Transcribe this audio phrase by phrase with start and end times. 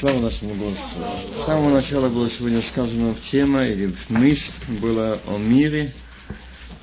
[0.00, 1.04] Слава нашему Господу.
[1.36, 4.50] С самого начала было сегодня сказано в тема или в мысль
[4.80, 5.92] было о мире,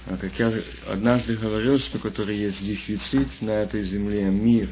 [0.05, 0.53] а как я
[0.87, 4.69] однажды говорил, что который есть дефицит на этой земле мир.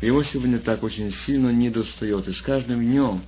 [0.00, 2.26] Его сегодня так очень сильно не достает.
[2.26, 3.22] И с каждым днем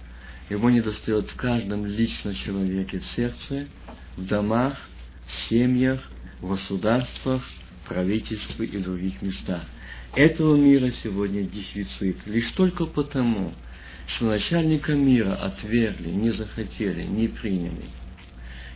[0.50, 3.68] его не достает в каждом личном человеке, в сердце,
[4.16, 4.76] в домах,
[5.24, 6.00] в семьях,
[6.40, 7.44] в государствах,
[7.84, 9.62] в правительстве и других местах.
[10.16, 12.26] Этого мира сегодня дефицит.
[12.26, 13.54] Лишь только потому,
[14.06, 17.84] что начальника мира отвергли, не захотели, не приняли.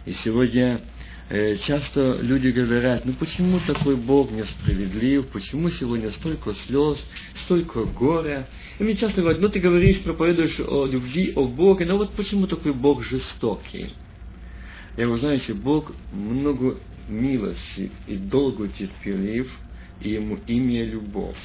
[0.06, 0.80] И сегодня
[1.28, 8.48] э, часто люди говорят, ну почему такой Бог несправедлив, почему сегодня столько слез, столько горя.
[8.78, 12.46] И мне часто говорят, ну ты говоришь, проповедуешь о любви, о Боге, но вот почему
[12.46, 13.92] такой Бог жестокий?
[14.96, 19.50] Я вы знаете, Бог много милости и долго терпелив,
[20.00, 21.36] и ему имя любовь.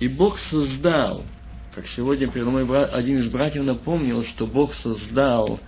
[0.00, 1.24] И Бог создал
[1.74, 5.58] как сегодня передо мной один из братьев напомнил, что Бог создал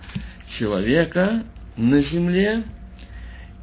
[0.57, 1.43] человека
[1.75, 2.63] на земле,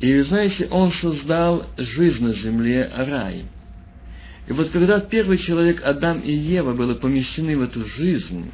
[0.01, 3.47] и, знаете, Он создал жизнь на земле, рай.
[4.47, 8.51] И вот когда первый человек, Адам и Ева, были помещены в эту жизнь,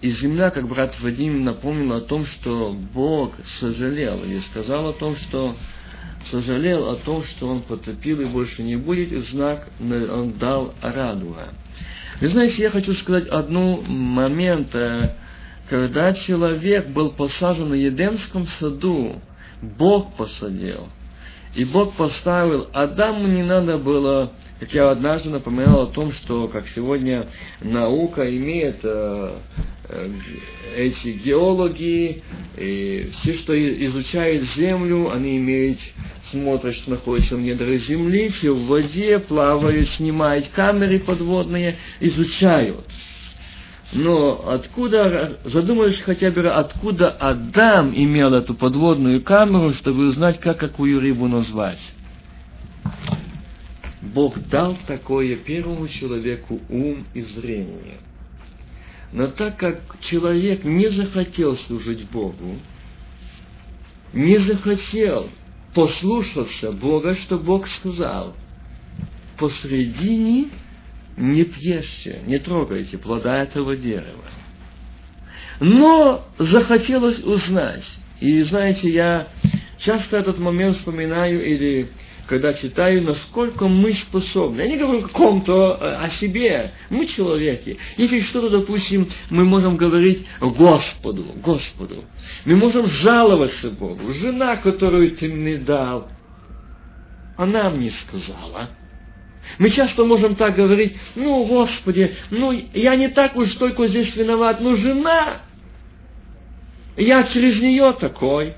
[0.00, 5.16] и земля, как брат Вадим напомнил о том, что Бог сожалел, и сказал о том,
[5.16, 5.54] что
[6.30, 11.50] сожалел о том, что он потопил и больше не будет, и знак он дал радуга.
[12.22, 15.16] Вы знаете, я хочу сказать одну момент, э,
[15.68, 19.16] когда человек был посажен на Едемском саду,
[19.60, 20.86] Бог посадил.
[21.56, 26.68] И Бог поставил, Адаму не надо было, как я однажды напоминал о том, что, как
[26.68, 27.26] сегодня
[27.60, 29.38] наука имеет э,
[30.76, 32.22] эти геологи,
[32.56, 33.52] и все, что
[33.86, 35.78] изучают Землю, они имеют
[36.32, 42.86] смотрят, что находится в недрах земли, все в воде, плавают, снимают камеры подводные, изучают.
[43.92, 50.98] Но откуда, задумались хотя бы, откуда Адам имел эту подводную камеру, чтобы узнать, как какую
[51.00, 51.92] рыбу назвать?
[54.00, 57.98] Бог дал такое первому человеку ум и зрение.
[59.12, 62.58] Но так как человек не захотел служить Богу,
[64.12, 65.28] не захотел
[65.74, 68.34] послушался Бога, что Бог сказал.
[69.38, 70.48] Посредине
[71.16, 74.24] не пьешьте, не трогайте плода этого дерева.
[75.60, 77.84] Но захотелось узнать.
[78.20, 79.28] И знаете, я
[79.82, 81.88] часто этот момент вспоминаю или
[82.26, 84.60] когда читаю, насколько мы способны.
[84.62, 86.72] Я не говорю о каком-то, э, о себе.
[86.88, 87.78] Мы человеки.
[87.96, 92.04] Если что-то, допустим, мы можем говорить Господу, Господу.
[92.44, 94.12] Мы можем жаловаться Богу.
[94.12, 96.08] Жена, которую ты мне дал,
[97.36, 98.70] она мне сказала.
[99.58, 104.60] Мы часто можем так говорить, ну, Господи, ну, я не так уж только здесь виноват,
[104.60, 105.42] но жена,
[106.96, 108.54] я через нее такой.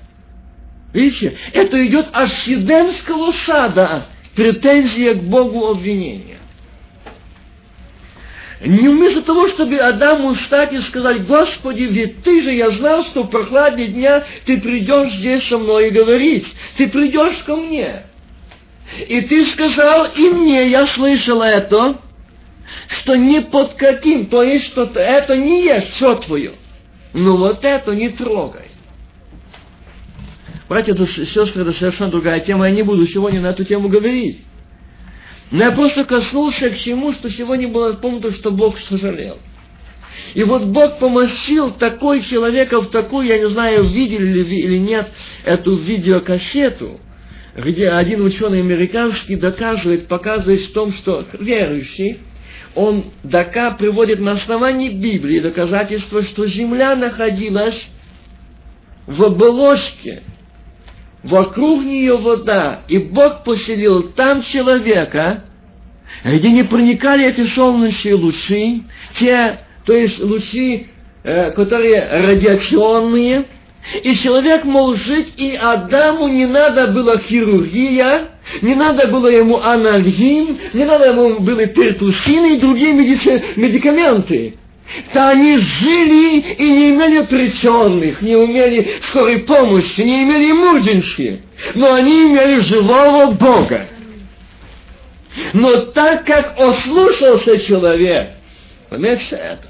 [0.95, 6.37] Видите, это идет от Сидемского сада, претензия к Богу обвинения.
[8.61, 13.23] Не вместо того, чтобы Адаму встать и сказать, Господи, ведь ты же, я знал, что
[13.23, 16.47] в прохладе дня ты придешь здесь со мной и говорить,
[16.77, 18.03] ты придешь ко мне.
[19.09, 21.97] И ты сказал и мне, я слышал это,
[22.87, 26.53] что ни под каким, то есть, что это не есть все твое.
[27.11, 28.64] Но вот это не трогай.
[30.67, 34.41] Братья и сестры, это совершенно другая тема, я не буду сегодня на эту тему говорить.
[35.51, 39.37] Но я просто коснулся к чему, что сегодня было помню, что Бог сожалел.
[40.33, 44.77] И вот Бог помощил такой человека в такую, я не знаю, видели ли вы или
[44.77, 45.11] нет,
[45.43, 46.99] эту видеокассету,
[47.55, 52.19] где один ученый американский доказывает, показывает в том, что верующий,
[52.73, 57.87] он дока приводит на основании Библии доказательство, что земля находилась
[59.05, 60.23] в оболочке,
[61.25, 65.43] вокруг нее вода, и Бог поселил там человека,
[66.23, 68.83] где не проникали эти солнечные лучи,
[69.17, 70.87] те, то есть лучи,
[71.23, 73.45] э, которые радиационные,
[74.03, 78.29] и человек мог жить, и Адаму не надо было хирургия,
[78.61, 84.55] не надо было ему анальгин, не надо ему были пертусины и другие медикаменты
[85.11, 91.41] то они жили и не имели операционных, не имели скорой помощи, не имели эмурдженси,
[91.73, 93.87] но они имели живого Бога.
[95.53, 98.29] Но так как ослушался человек,
[98.89, 99.67] понимаете это,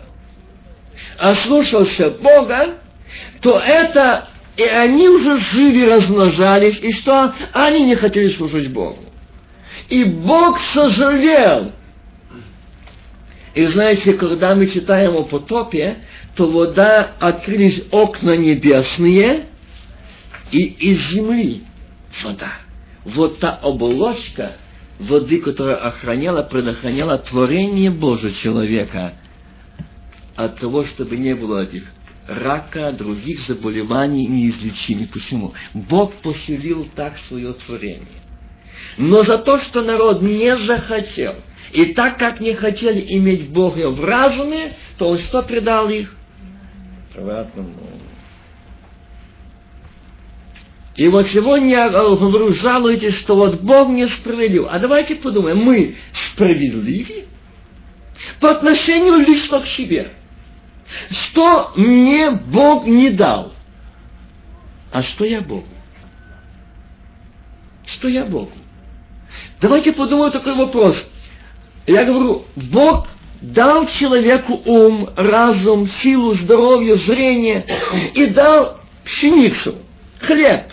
[1.18, 2.76] ослушался Бога,
[3.42, 4.28] то это,
[4.58, 7.34] и они уже жили, размножались, и что?
[7.54, 9.00] Они не хотели служить Богу.
[9.90, 11.72] И Бог сожалел
[13.56, 16.00] И знаете, когда мы читаем о потопе,
[16.36, 19.46] то вода открылись окна небесные,
[20.52, 21.64] и из земли
[22.22, 22.52] вода.
[23.06, 24.58] Вот та оболочка
[25.00, 29.14] воды, которая охраняла, предохраняла творение Божьего человека
[30.36, 31.84] от того, чтобы не было этих
[32.28, 35.12] рака, других заболеваний неизлечимых.
[35.12, 35.54] Почему?
[35.74, 38.25] Бог поселил так свое творение.
[38.98, 41.36] Но за то, что народ не захотел,
[41.72, 46.16] и так как не хотели иметь Бога в разуме, то что предал их?
[47.14, 47.74] Приватному.
[50.96, 54.68] И вот сегодня я говорю, жалуетесь, что вот Бог не справедлив.
[54.70, 55.96] А давайте подумаем, мы
[56.32, 57.26] справедливы
[58.40, 60.12] по отношению лично к себе.
[61.10, 63.52] Что мне Бог не дал?
[64.92, 65.68] А что я Богу?
[67.86, 68.52] Что я Богу?
[69.66, 70.96] Давайте подумаем такой вопрос.
[71.88, 73.08] Я говорю, Бог
[73.42, 77.66] дал человеку ум, разум, силу, здоровье, зрение
[78.14, 79.74] и дал пшеницу,
[80.20, 80.66] хлеб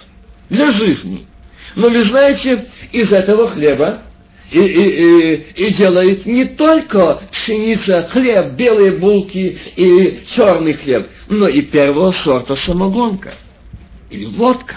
[0.50, 1.26] для жизни.
[1.74, 4.02] Но вы знаете, из этого хлеба
[4.50, 11.48] и, и, и, и делает не только пшеница, хлеб, белые булки и черный хлеб, но
[11.48, 13.32] и первого сорта самогонка
[14.10, 14.76] или водка.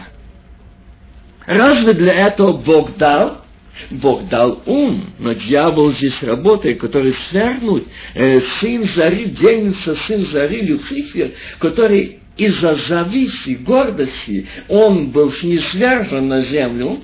[1.46, 3.42] Разве для этого Бог дал?
[3.90, 7.84] Бог дал ум, но дьявол здесь работает, который свергнуть
[8.14, 16.42] э, сын зари, денется сын зари, Люцифер, который из-за зависти, гордости, он был низвержен на
[16.42, 17.02] землю,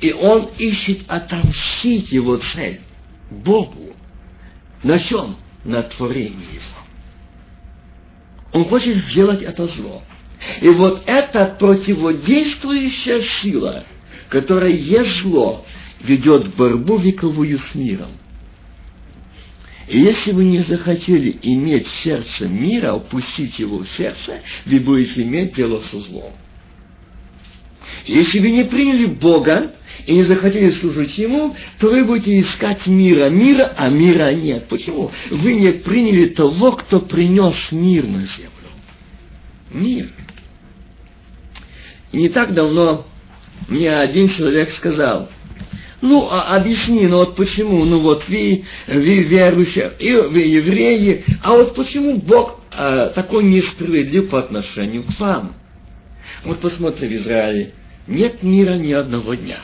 [0.00, 2.80] и он ищет отомстить его цель
[3.30, 3.94] Богу.
[4.82, 5.36] На чем?
[5.64, 6.80] На творении его.
[8.52, 10.02] Он хочет сделать это зло.
[10.60, 13.84] И вот эта противодействующая сила,
[14.30, 15.66] которая есть зло,
[16.02, 18.12] ведет борьбу вековую с миром.
[19.88, 25.54] И если вы не захотели иметь сердце мира, опустить его в сердце, вы будете иметь
[25.54, 26.32] дело со злом.
[28.06, 29.74] Если вы не приняли Бога
[30.06, 34.68] и не захотели служить Ему, то вы будете искать мира, мира, а мира нет.
[34.68, 35.10] Почему?
[35.30, 38.50] Вы не приняли того, кто принес мир на землю.
[39.72, 40.08] Мир.
[42.12, 43.09] И не так давно
[43.68, 45.28] мне один человек сказал,
[46.00, 51.52] ну, а объясни, ну вот почему, ну вот вы, вы верующие, и вы евреи, а
[51.52, 55.54] вот почему Бог а, такой несправедлив по отношению к вам?
[56.44, 57.74] Вот посмотри в Израиле,
[58.06, 59.60] нет мира ни одного дня.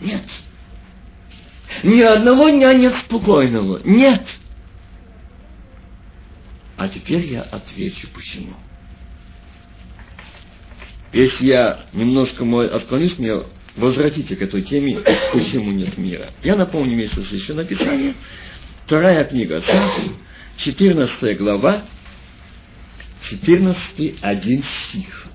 [0.00, 0.24] Нет.
[1.82, 3.80] Ни одного дня нет спокойного.
[3.84, 4.22] Нет.
[6.76, 8.54] А теперь я отвечу, почему.
[11.12, 13.32] Если я немножко мой отклонюсь, мне
[13.76, 15.00] возвратите к этой теме,
[15.32, 16.30] почему нет мира.
[16.42, 18.14] Я напомню вместе с еще написание.
[18.84, 20.12] Вторая книга Царств,
[20.58, 21.82] 14 глава,
[23.28, 25.26] 14 один стих.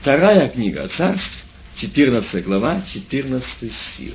[0.00, 1.30] Вторая книга Царств,
[1.76, 4.14] 14 глава, 14 стих.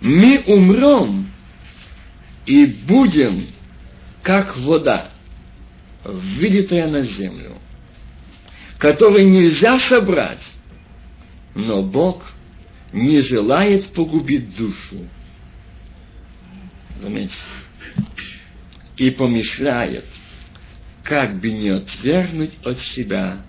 [0.00, 1.30] Мы умрем
[2.46, 3.46] и будем,
[4.22, 5.10] как вода,
[6.12, 7.58] вылитая на землю,
[8.78, 10.42] которой нельзя собрать,
[11.54, 12.24] но Бог
[12.92, 15.06] не желает погубить душу.
[17.00, 17.36] Заметьте.
[18.96, 20.06] И помышляет,
[21.04, 23.42] как бы не отвергнуть от себя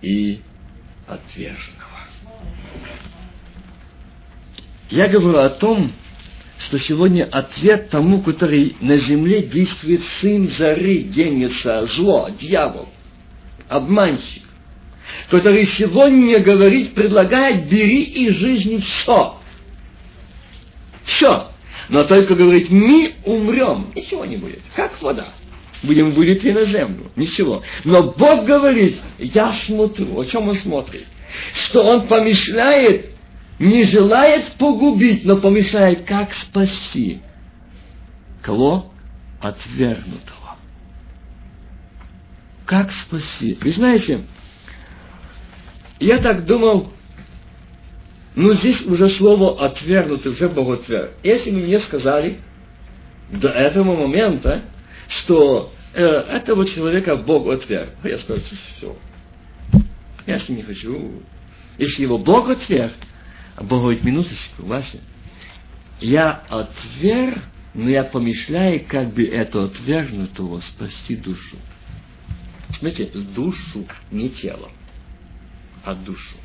[0.00, 0.40] и
[1.06, 1.82] отверженного.
[4.90, 5.92] Я говорю о том,
[6.66, 12.88] что сегодня ответ тому, который на земле действует сын зары, генится, зло, дьявол,
[13.68, 14.42] обманщик,
[15.28, 19.38] который сегодня говорит, предлагает, бери из жизни все.
[21.04, 21.48] Все.
[21.88, 23.92] Но только говорит, мы умрем.
[23.94, 24.60] Ничего не будет.
[24.74, 25.32] Как вода
[25.82, 27.10] будем вылиты на землю.
[27.16, 27.62] Ничего.
[27.84, 30.18] Но Бог говорит, я смотрю.
[30.18, 31.06] О чем Он смотрит?
[31.54, 33.10] Что Он помышляет,
[33.58, 37.20] не желает погубить, но помышляет, как спасти.
[38.42, 38.92] Кого?
[39.40, 40.56] Отвергнутого.
[42.66, 43.58] Как спасти?
[43.60, 44.22] Вы знаете,
[46.00, 46.92] я так думал,
[48.34, 51.12] ну здесь уже слово отвергнутый, уже Бог отверг.
[51.22, 52.38] Если бы мне сказали
[53.30, 54.62] до этого момента,
[55.08, 57.90] что э, этого человека Бог отверг.
[58.04, 58.42] Я скажу,
[58.76, 58.96] все.
[60.26, 61.22] Я с ним не хочу.
[61.78, 62.92] Если его Бог отверг,
[63.56, 65.00] а Бог говорит, минуточку, Вася,
[66.00, 67.42] я отверг,
[67.74, 71.56] но я помышляю, как бы это отвергнутого спасти душу.
[72.78, 74.70] Смотрите, душу, не тело,
[75.84, 76.36] а душу.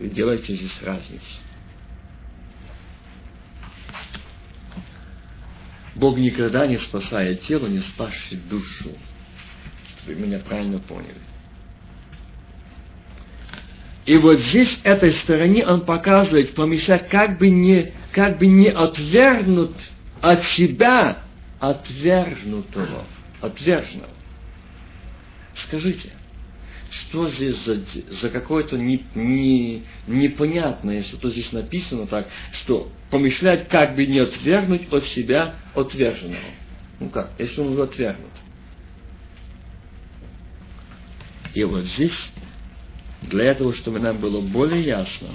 [0.00, 1.40] Делайте здесь разницу.
[5.94, 8.90] Бог никогда не спасает тело, не спасший душу.
[10.06, 11.20] Вы меня правильно поняли.
[14.06, 19.74] И вот здесь, этой стороне, он показывает, помешать, как бы не, как бы не отвергнут
[20.20, 21.22] от себя
[21.60, 23.04] отвергнутого,
[23.40, 24.10] отверженного.
[25.54, 26.10] Скажите,
[26.90, 27.80] что здесь за,
[28.20, 34.92] за какое-то не, не, непонятное, что здесь написано так, что помышлять, как бы не отвергнуть
[34.92, 36.40] от себя отверженного.
[36.98, 38.32] Ну как, если он уже отвергнут.
[41.54, 42.32] И вот здесь,
[43.22, 45.28] для этого, чтобы нам было более ясно,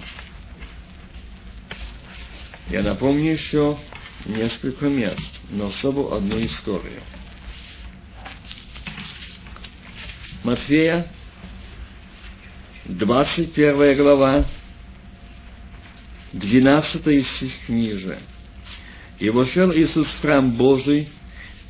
[2.70, 3.78] я напомню еще
[4.26, 7.02] несколько мест, но особо одну историю.
[10.44, 11.08] Матфея,
[12.86, 14.46] 21 глава,
[16.34, 18.20] 12 стих ниже.
[19.20, 21.10] «И вошел Иисус в храм Божий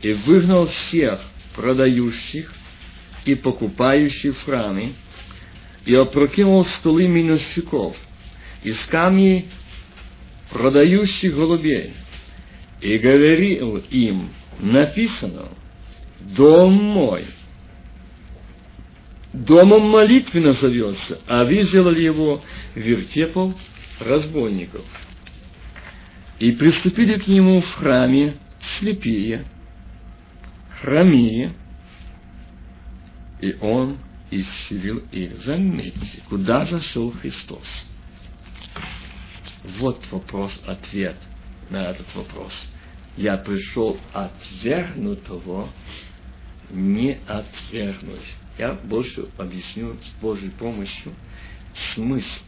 [0.01, 1.22] и выгнал всех
[1.55, 2.51] продающих
[3.25, 4.93] и покупающих в храме,
[5.86, 7.96] и опрокинул столы минусчиков
[8.63, 9.46] и скамьи
[10.51, 11.94] продающих голубей,
[12.82, 15.50] и говорил им, написано,
[16.20, 17.25] «Дом мой,
[19.34, 22.42] домом молитвы назовется, а вы сделали его
[22.74, 23.56] вертепом
[24.00, 24.86] разбойников».
[26.39, 29.46] И приступили к нему в храме слепые,
[30.82, 31.54] хромие,
[33.39, 33.98] и он
[34.32, 35.39] исцелил их.
[35.44, 37.65] Заметьте, куда зашел Христос?
[39.79, 41.17] Вот вопрос-ответ
[41.70, 42.53] на этот вопрос.
[43.17, 45.70] Я пришел отвергнутого
[46.70, 48.34] не отвергнуть.
[48.58, 51.13] Я больше объясню с Божьей помощью
[51.94, 52.41] смысл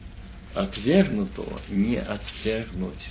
[0.53, 3.05] отвергнутого не отвергнуть.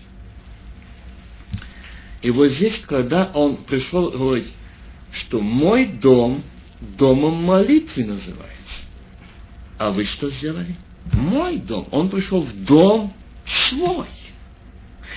[2.23, 4.53] И вот здесь, когда он пришел говорить,
[5.13, 6.43] что мой дом
[6.81, 8.56] домом молитвы называется.
[9.79, 10.77] А вы что сделали?
[11.13, 11.87] Мой дом.
[11.91, 13.13] Он пришел в дом
[13.69, 14.07] свой.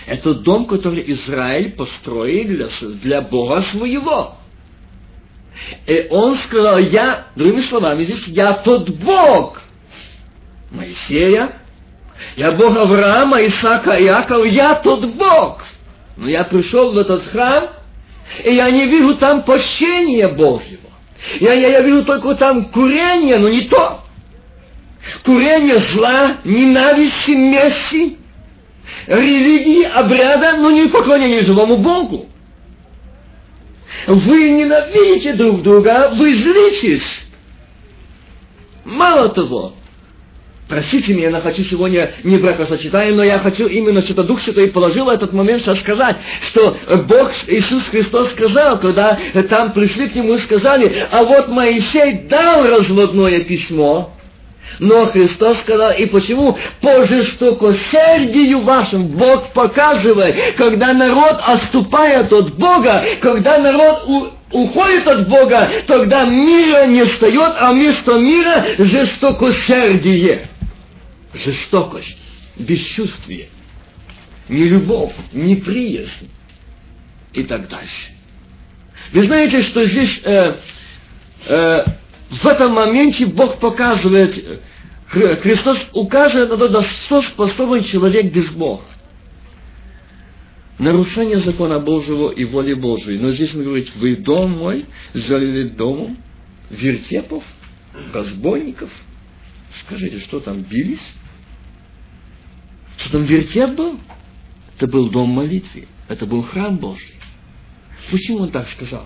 [0.05, 2.67] Это дом, который Израиль построил для,
[3.01, 4.35] для Бога своего.
[5.87, 9.61] И он сказал, я, другими словами, здесь я тот Бог
[10.71, 11.59] Моисея,
[12.35, 15.63] я Бог Авраама, Исаака Иакова, я тот Бог.
[16.17, 17.69] Но я пришел в этот храм,
[18.43, 20.89] и я не вижу там пощения Божьего.
[21.39, 24.03] Я, я, я вижу только там курение, но не то.
[25.23, 28.17] Курение зла, ненависти, мести,
[29.07, 32.29] религии, обряда, но не поклонение живому Богу.
[34.07, 37.25] Вы ненавидите друг друга, вы злитесь.
[38.85, 39.73] Мало того,
[40.69, 45.09] Простите меня, я хочу сегодня не бракосочетание, но я хочу именно что-то Дух Святой положил
[45.09, 49.17] этот момент сейчас сказать, что Бог, Иисус Христос сказал, когда
[49.49, 54.13] там пришли к Нему и сказали, а вот Моисей дал разводное письмо,
[54.77, 56.57] но Христос сказал, и почему?
[56.81, 65.27] По жестокосердию вашим Бог показывает, когда народ отступает от Бога, когда народ у, уходит от
[65.27, 70.47] Бога, тогда мира не встает, а вместо мира жестокосердие
[71.33, 72.17] жестокость,
[72.57, 73.49] бесчувствие,
[74.47, 76.29] не любовь, не приязнь
[77.33, 78.11] и так дальше.
[79.11, 80.55] Вы знаете, что здесь э,
[81.47, 81.83] э,
[82.29, 84.61] в этом моменте Бог показывает,
[85.07, 88.83] Христос указывает на то, да что способен человек без Бога.
[90.77, 93.17] Нарушение закона Божьего и воли Божьей.
[93.17, 96.17] Но здесь он говорит, вы дом мой залили домом
[96.69, 97.43] вертепов,
[98.13, 98.89] разбойников.
[99.81, 101.15] Скажите, что там, бились?
[102.97, 103.99] Что там вертеп был?
[104.77, 105.87] Это был дом молитвы.
[106.07, 107.15] Это был храм Божий.
[108.11, 109.05] Почему он так сказал?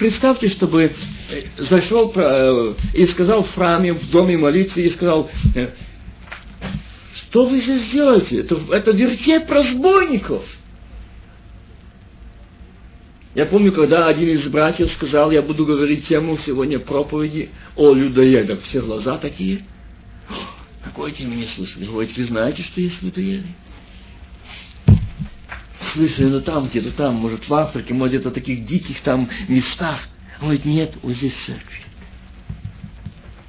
[0.00, 0.94] Представьте, чтобы
[1.28, 5.68] э, зашел э, и сказал в храме, в доме молитвы, и сказал, э,
[7.12, 8.38] что вы здесь делаете?
[8.40, 10.42] Это, это вертеп разбойников.
[13.34, 18.62] Я помню, когда один из братьев сказал, я буду говорить тему сегодня проповеди о людоедах.
[18.62, 19.66] Все глаза такие.
[20.82, 21.84] Какой тему не слышали?
[21.84, 23.48] Говорит, вы знаете, что есть людоеды?
[25.92, 30.08] Слышали, ну там, где-то там, может, в Африке, может, где-то таких диких там местах.
[30.40, 31.82] Говорит, нет, вот здесь в церкви.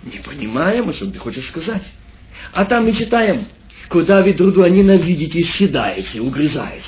[0.03, 1.83] Не понимаем, что ты хочешь сказать.
[2.53, 3.45] А там мы читаем,
[3.89, 6.85] куда вы друг друга ненавидите, съедаете, угрызаете.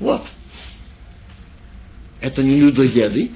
[0.00, 0.26] Вот.
[2.20, 3.30] Это не людоеды.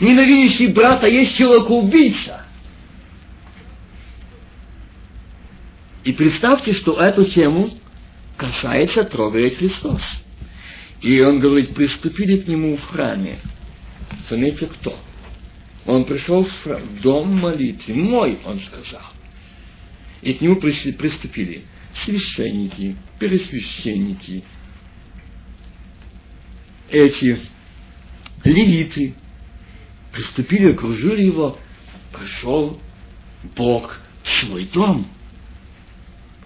[0.00, 2.42] Ненавидящий брата есть человек-убийца.
[6.04, 7.70] И представьте, что эту тему
[8.36, 10.00] касается, трогает Христос.
[11.00, 13.38] И он говорит, приступили к нему в храме.
[14.28, 14.98] Заметьте, кто?
[15.86, 17.94] Он пришел в, дом молитвы.
[17.94, 19.02] Мой, он сказал.
[20.22, 21.64] И к нему приступили
[21.94, 24.44] священники, пересвященники,
[26.90, 27.38] эти
[28.44, 29.14] левиты,
[30.12, 31.58] приступили, окружили его,
[32.12, 32.80] пришел
[33.56, 35.06] Бог в свой дом.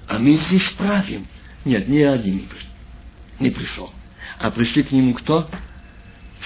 [0.07, 1.27] А мы здесь правим.
[1.65, 2.47] Нет, ни один
[3.41, 3.93] не пришел.
[4.39, 5.51] А пришли к нему кто?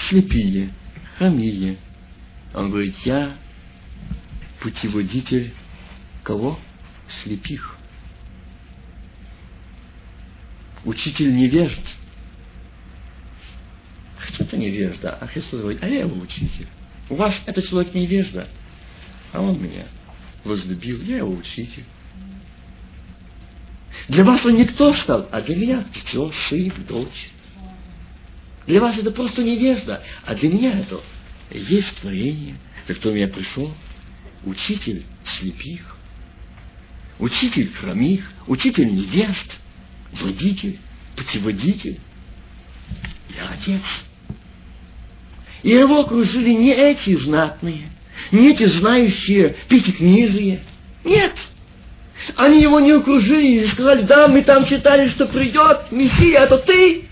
[0.09, 0.71] Слепие,
[1.17, 1.77] хромие.
[2.55, 3.37] Он говорит, я
[4.61, 5.53] путеводитель
[6.23, 6.59] кого?
[7.23, 7.77] Слепих.
[10.85, 11.81] Учитель невежд.
[14.21, 15.19] Кто это невежда?
[15.21, 16.69] А Христос говорит, а я его учитель.
[17.09, 18.49] У вас этот человек невежда,
[19.33, 19.87] а он меня
[20.45, 21.85] возлюбил, я его учитель.
[24.09, 27.31] Для вас он никто стал, а для меня все, сын, дочь.
[28.69, 31.01] Для вас это просто невежда, а для меня это
[31.51, 32.55] есть творение.
[32.87, 33.73] Кто меня пришел?
[34.45, 35.97] Учитель слепих,
[37.19, 39.57] учитель хромих, учитель невест,
[40.13, 40.79] водитель,
[41.17, 41.99] путеводитель.
[43.35, 43.83] Я отец.
[45.63, 47.89] И его окружили не эти знатные,
[48.33, 50.61] не эти знающие пятикнижие.
[51.05, 51.33] Нет.
[52.37, 57.08] Они его не окружили и сказали, да, мы там читали, что придет Мессия, это ты.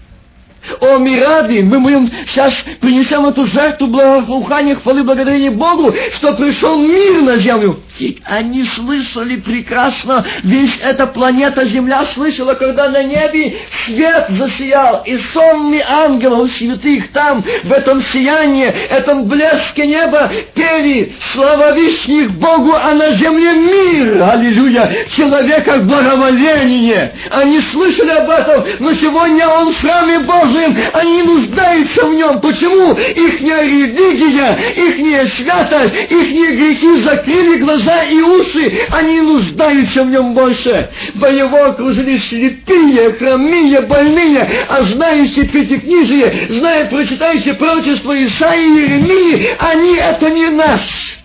[0.80, 6.78] О, мы рады, мы будем сейчас принесем эту жертву благоухания, хвалы, благодарения Богу, что пришел
[6.78, 7.80] мир на землю.
[8.25, 15.83] Они слышали прекрасно, весь эта планета Земля слышала, когда на небе свет засиял, и сонмы
[15.87, 23.12] ангелов святых там, в этом сиянии, этом блеске неба, пели слава вишних Богу, а на
[23.15, 27.15] земле мир, аллилуйя, человека благоволение.
[27.31, 32.41] Они слышали об этом, но сегодня он в храме Божьем, они нуждаются в нем.
[32.41, 32.93] Почему?
[32.93, 40.34] Ихняя религия, ихняя святость, ихние грехи закрыли глаза глаза и уши, они нуждаются в нем
[40.34, 40.90] больше.
[41.14, 49.56] Бо его окружили слепые, хромые, больные, а знающие пятикнижие, зная прочитающие пророчество Исаии и Еремии,
[49.58, 51.18] они это не наш.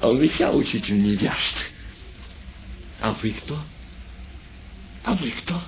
[0.00, 1.56] А он ведь я учитель невежд.
[3.00, 3.58] А вы кто?
[5.04, 5.60] А вы кто?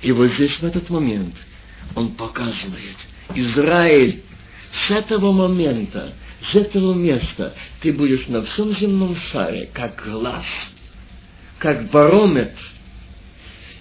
[0.00, 1.34] И вот здесь в этот момент
[1.94, 2.96] он показывает,
[3.34, 4.22] Израиль
[4.72, 6.12] с этого момента
[6.50, 10.46] с этого места ты будешь на всем земном шаре, как глаз,
[11.58, 12.60] как барометр,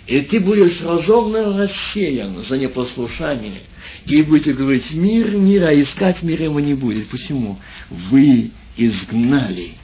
[0.07, 3.61] и ты будешь разорно рассеян за непослушание,
[4.05, 7.07] и будете говорить, мир, мира, а искать мира его не будет.
[7.09, 7.59] Почему?
[7.89, 9.75] Вы изгнали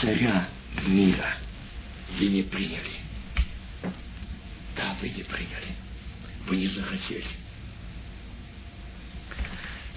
[0.00, 0.48] царя
[0.86, 1.36] мира.
[2.18, 2.78] Вы не приняли.
[4.76, 5.74] Да, вы не приняли.
[6.46, 7.24] Вы не захотели.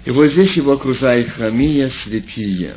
[0.08, 2.76] И вот здесь его окружает храмия слепие.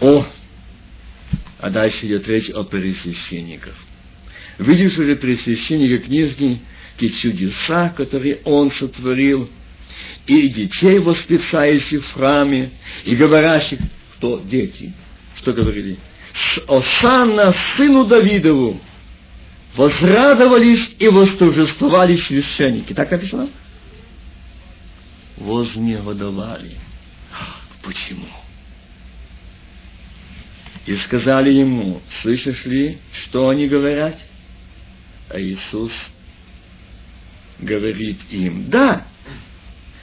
[0.00, 0.26] О,
[1.60, 3.76] а дальше идет речь о пересвященниках.
[4.58, 6.58] Видишь уже пересвященника книжки,
[6.98, 9.48] те чудеса, которые он сотворил,
[10.26, 12.72] и детей воспитающих в храме,
[13.04, 13.78] и говорящих,
[14.16, 14.94] кто дети,
[15.36, 15.96] что говорили?
[16.66, 18.80] Осанна сыну Давидову
[19.76, 22.94] возрадовались и восторжествовали священники.
[22.94, 23.48] Так написано?
[25.38, 26.76] Вознегодовали.
[27.82, 28.26] Почему?
[30.86, 34.18] И сказали ему, слышишь ли, что они говорят?
[35.28, 35.92] А Иисус
[37.58, 39.06] говорит им, да,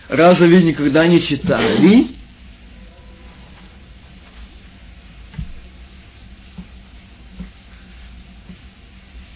[0.07, 2.07] разве вы никогда не читали?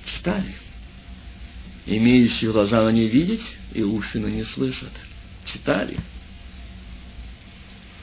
[0.05, 0.55] Читали.
[1.87, 4.91] Имеющие глаза, но не видеть, и уши, но не слышат
[5.53, 5.97] читали.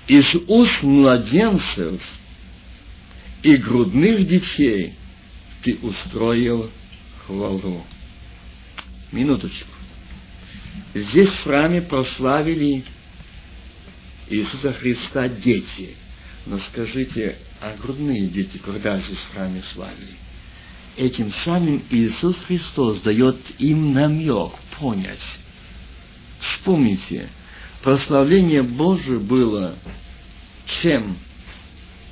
[0.06, 2.00] Из уст младенцев
[3.42, 4.94] и грудных детей
[5.62, 6.70] ты устроил
[7.26, 7.84] хвалу.
[9.12, 9.68] Минуточку.
[10.94, 12.84] Здесь в храме прославили
[14.28, 15.96] Иисуса Христа дети.
[16.46, 20.16] Но скажите, а грудные дети когда здесь в храме славили?
[20.96, 25.18] Этим самым Иисус Христос дает им намек понять,
[26.40, 27.28] Вспомните,
[27.82, 29.76] прославление Божие было
[30.82, 31.16] чем?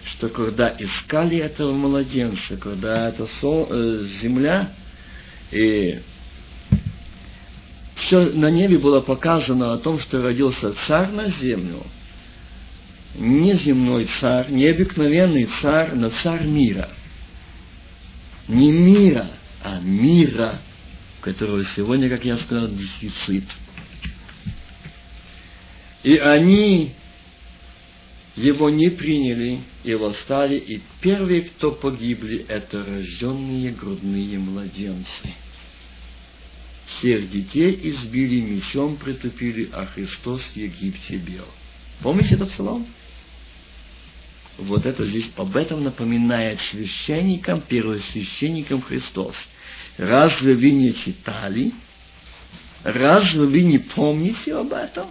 [0.05, 4.73] Что когда искали этого младенца, когда эта сол, э, земля
[5.51, 6.01] и
[7.97, 11.83] все на небе было показано о том, что родился царь на землю,
[13.15, 16.91] не земной царь, не обыкновенный царь, но царь мира.
[18.49, 19.31] Не мира,
[19.63, 20.59] а мира.
[21.21, 23.45] которого сегодня, как я сказал, дефицит.
[26.05, 26.93] И они
[28.37, 35.35] его не приняли и восстали, и первые, кто погибли, это рожденные грудные младенцы.
[36.87, 41.47] Всех детей избили, мечом притупили, а Христос в Египте бел.
[42.03, 42.87] Помните этот псалом?
[44.59, 49.37] Вот это здесь об этом напоминает священникам, первосвященникам Христос.
[49.97, 51.73] Разве вы не читали?
[52.83, 55.09] Разве вы не помните об этом?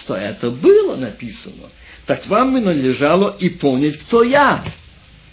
[0.00, 1.70] Что это было написано?
[2.06, 4.64] Так вам и надлежало и понять, кто я.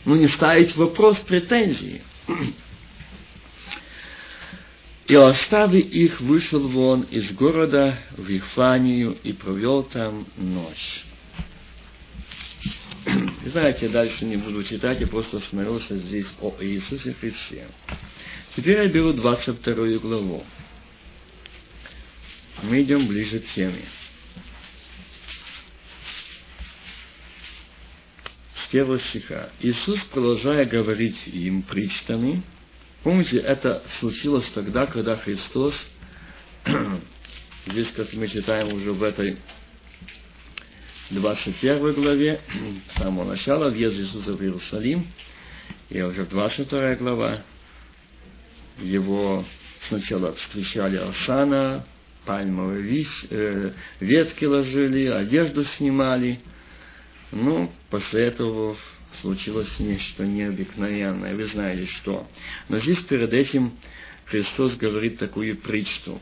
[0.05, 2.01] Ну, не ставить вопрос претензии.
[5.07, 11.03] И оставив их, вышел вон из города в Вифанию и провел там ночь.
[13.45, 17.67] Знаете, дальше не буду читать, я просто остановился здесь о Иисусе Христе.
[18.55, 20.43] Теперь я беру 22 главу.
[22.63, 23.81] Мы идем ближе к теме.
[28.71, 29.49] С первого стиха.
[29.59, 32.41] Иисус, продолжая говорить им притчами,
[33.03, 35.75] помните, это случилось тогда, когда Христос,
[37.67, 39.35] здесь, как мы читаем уже в этой
[41.09, 42.39] 21 главе,
[42.93, 45.05] с самого начала, въезд Иисуса в Иерусалим,
[45.89, 47.43] и уже 22 глава,
[48.77, 49.43] его
[49.89, 51.85] сначала встречали Осана,
[52.25, 56.39] пальмовые э, ветки ложили, одежду снимали.
[57.31, 58.75] Ну, после этого
[59.21, 61.35] случилось нечто необыкновенное.
[61.35, 62.27] Вы знаете что.
[62.67, 63.73] Но здесь перед этим
[64.25, 66.19] Христос говорит такую притчу.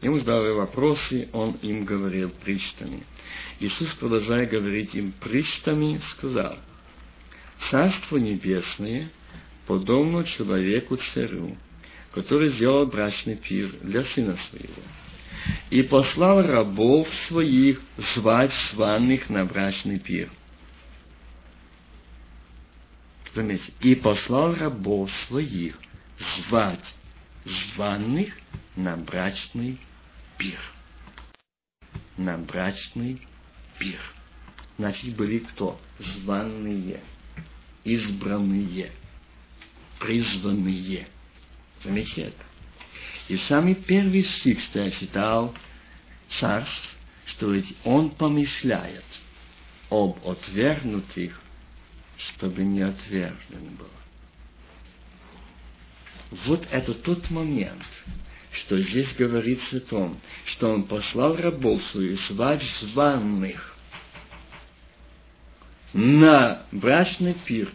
[0.00, 3.04] Ему задали вопросы, он им говорил притчами.
[3.60, 6.58] Иисус, продолжая говорить им притчами, сказал,
[7.70, 9.10] «Царство небесное
[9.66, 11.56] подобно человеку-царю,
[12.12, 14.82] который сделал брачный пир для сына своего,
[15.70, 17.80] и послал рабов своих
[18.14, 20.30] звать званых на брачный пир.
[23.34, 25.78] Заметьте, и послал рабов своих
[26.48, 26.84] звать
[27.44, 28.36] званых
[28.76, 29.78] на брачный
[30.38, 30.58] пир.
[32.16, 33.26] На брачный
[33.78, 33.98] пир.
[34.78, 35.80] Значит, были кто?
[35.98, 37.00] Званные,
[37.84, 38.92] избранные,
[39.98, 41.08] призванные–
[41.84, 42.44] Заметьте это.
[43.28, 45.54] И самый первый стих, что я читал,
[46.28, 49.04] царств, что ведь он помышляет
[49.90, 51.40] об отвергнутых,
[52.16, 53.88] чтобы не отвержен был.
[56.46, 57.84] Вот это тот момент,
[58.52, 63.76] что здесь говорится о том, что он послал рабов своих звать званных
[65.92, 67.70] на брачный пир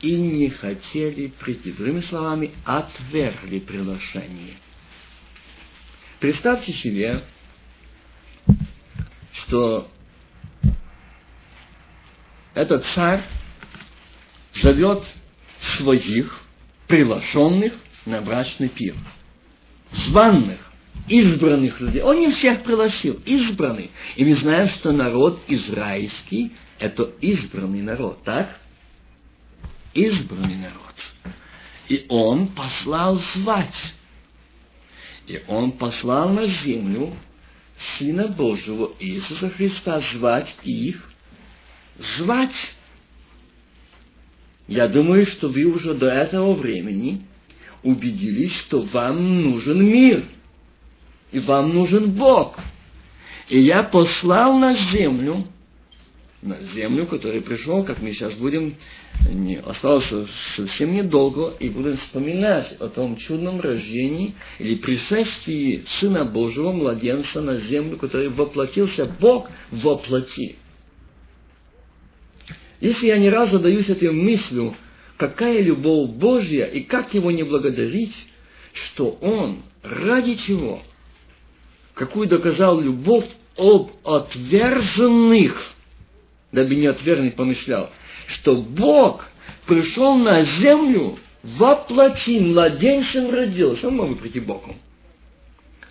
[0.00, 1.72] и не хотели прийти.
[1.72, 4.56] Другими словами, отвергли приглашение.
[6.20, 7.24] Представьте себе,
[9.32, 9.90] что
[12.54, 13.22] этот царь
[14.62, 15.04] зовет
[15.76, 16.40] своих
[16.86, 17.72] приглашенных
[18.04, 18.94] на брачный пир.
[19.92, 20.58] Званных,
[21.08, 22.02] избранных людей.
[22.02, 23.90] Он не всех пригласил, избранных.
[24.16, 28.60] И мы знаем, что народ израильский– это избранный народ, так?
[29.96, 30.94] избранный народ.
[31.88, 33.94] И он послал звать.
[35.26, 37.16] И он послал на землю
[37.98, 41.10] Сына Божьего Иисуса Христа звать их,
[42.16, 42.54] звать.
[44.68, 47.22] Я думаю, что вы уже до этого времени
[47.82, 50.24] убедились, что вам нужен мир,
[51.32, 52.58] и вам нужен Бог.
[53.48, 55.46] И я послал на землю
[56.46, 58.74] на землю, который пришел, как мы сейчас будем,
[59.28, 60.06] не, осталось
[60.56, 67.58] совсем недолго, и будем вспоминать о том чудном рождении или пришествии Сына Божьего, младенца на
[67.58, 70.56] землю, который воплотился, Бог воплоти.
[72.80, 74.74] Если я не раз задаюсь этой мыслью,
[75.16, 78.14] какая любовь Божья и как его не благодарить,
[78.72, 80.82] что Он ради чего,
[81.94, 85.70] какую доказал любовь об отверженных–
[86.56, 87.90] дабы не отвергнуть, помышлял,
[88.26, 89.26] что Бог
[89.66, 93.88] пришел на землю, воплоти, младенцем родился.
[93.88, 94.76] Он мог прийти Богом.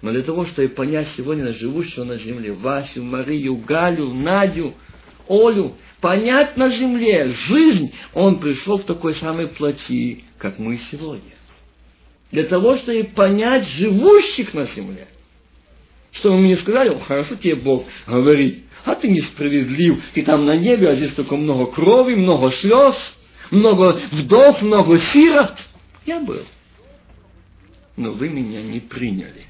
[0.01, 4.73] Но для того, чтобы понять сегодня живущего на земле Васю, Марию, Галю, Надю,
[5.29, 11.33] Олю, понять на земле жизнь, он пришел в такой самой плоти, как мы сегодня.
[12.31, 15.07] Для того, чтобы понять живущих на земле.
[16.11, 20.89] Что вы мне сказали, хорошо тебе Бог говорит, а ты несправедлив, ты там на небе,
[20.89, 22.95] а здесь только много крови, много слез,
[23.49, 25.57] много вдов, много сирот.
[26.05, 26.43] Я был.
[27.97, 29.45] но вы меня не приняли.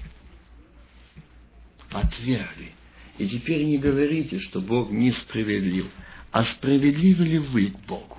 [1.91, 2.71] Отвергли.
[3.17, 5.87] И теперь не говорите, что Бог несправедлив.
[6.35, 8.17] А справедливы ли вы к Богу?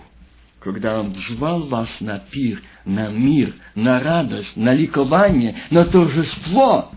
[0.61, 6.93] Когда Он звал вас на пир, на мир, на радость, на ликование, на торжество,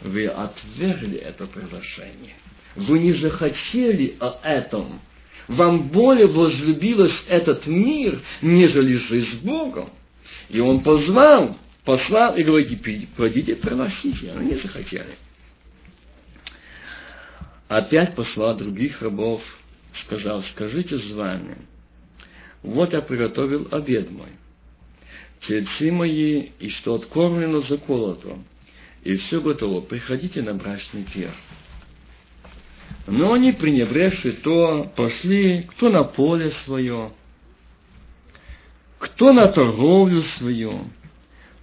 [0.00, 2.36] вы отвергли это приглашение.
[2.76, 5.00] Вы не захотели о этом.
[5.48, 9.90] Вам более возлюбилось этот мир, нежели жизнь с Богом.
[10.50, 12.80] И Он позвал, послал и говорит,
[13.16, 14.30] пойдите, приносите.
[14.30, 15.16] Они не захотели.
[17.68, 19.42] Опять послал других рабов,
[19.92, 21.58] сказал, скажите звание,
[22.62, 24.30] вот я приготовил обед мой,
[25.40, 28.38] тельцы мои, и что откормлено заколото,
[29.04, 31.30] и все готово, приходите на брачный пир.
[33.06, 37.12] Но они, пренебрегши то, пошли кто на поле свое,
[38.98, 40.86] кто на торговлю свою,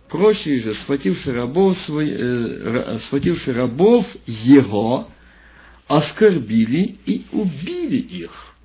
[0.07, 5.09] прочие же, схвативши рабов, свой, э, схвативши рабов его,
[5.87, 8.55] оскорбили и убили их.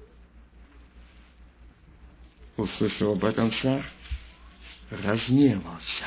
[2.56, 3.84] Услышал об этом царь,
[4.90, 6.06] разневался.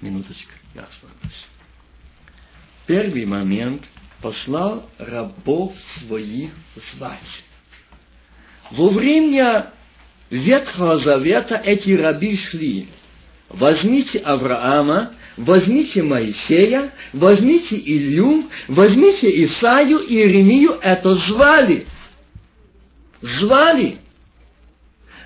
[0.00, 1.46] Минуточку, я остановлюсь.
[2.86, 3.84] Первый момент
[4.20, 6.52] послал рабов своих
[6.94, 7.44] звать.
[8.70, 9.72] Во время
[10.30, 12.88] Ветхого Завета эти раби шли.
[13.50, 21.86] Возьмите Авраама, возьмите Моисея, возьмите Илью, возьмите Исаю и Иеремию, это звали.
[23.20, 23.98] Звали.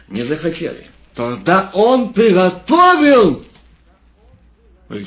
[0.09, 0.87] Не захотели.
[1.15, 3.45] Тогда он приготовил.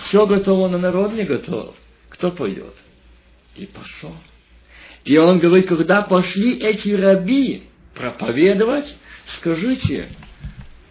[0.08, 1.76] Все готово, но народ не готов.
[2.10, 2.74] Кто пойдет?
[3.56, 4.16] И пошел.
[5.06, 8.96] И он говорит, когда пошли эти раби проповедовать,
[9.38, 10.10] скажите,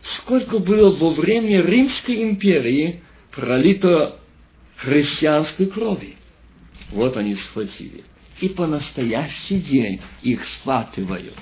[0.03, 4.19] сколько было во время Римской империи пролито
[4.77, 6.17] христианской крови.
[6.91, 8.05] Вот они схватили.
[8.41, 11.39] И по настоящий день их схватывают.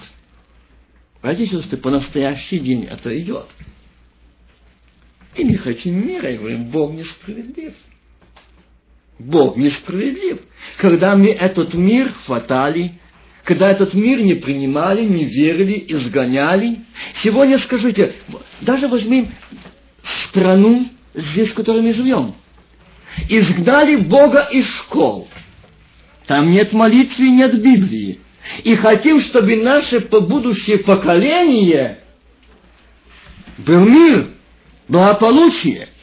[1.22, 3.46] Братья и по настоящий день это идет.
[5.36, 7.74] И не хотим мира, и говорим, Бог несправедлив.
[9.18, 10.40] Бог несправедлив.
[10.78, 12.98] Когда мы этот мир хватали,
[13.44, 16.80] когда этот мир не принимали, не верили, изгоняли.
[17.22, 18.14] Сегодня скажите,
[18.60, 19.32] даже возьмем
[20.28, 22.34] страну, здесь, в которой мы живем.
[23.28, 25.28] Изгнали Бога из школ.
[26.26, 28.20] Там нет молитвы, нет Библии.
[28.62, 32.00] И хотим, чтобы наше будущее поколение
[33.58, 34.30] был мир,
[34.86, 35.88] благополучие–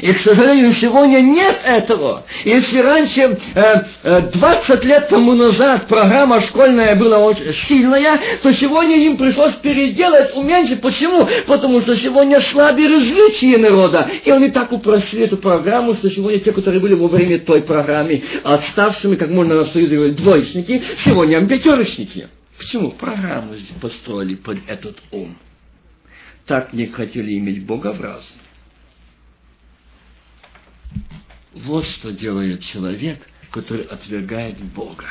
[0.00, 2.24] и, к сожалению, сегодня нет этого.
[2.44, 8.96] Если раньше, э, 20 э, лет тому назад, программа школьная была очень сильная, то сегодня
[8.96, 10.80] им пришлось переделать, уменьшить.
[10.80, 11.26] Почему?
[11.46, 14.08] Потому что сегодня слабее развитие народа.
[14.24, 18.22] И они так упростили эту программу, что сегодня те, которые были во время той программы
[18.44, 22.28] отставшими, как можно на союзе говорить, двоечники, сегодня пятерочники.
[22.58, 22.90] Почему?
[22.90, 25.36] Программу построили под этот ум.
[26.46, 28.36] Так не хотели иметь Бога в разум.
[31.54, 35.06] Вот что делает человек, который отвергает Бога.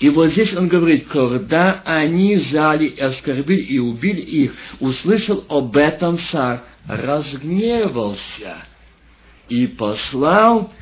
[0.00, 5.76] И вот здесь он говорит, когда они зали и оскорбили и убили их, услышал об
[5.76, 8.56] этом царь, разгневался
[9.48, 10.72] и послал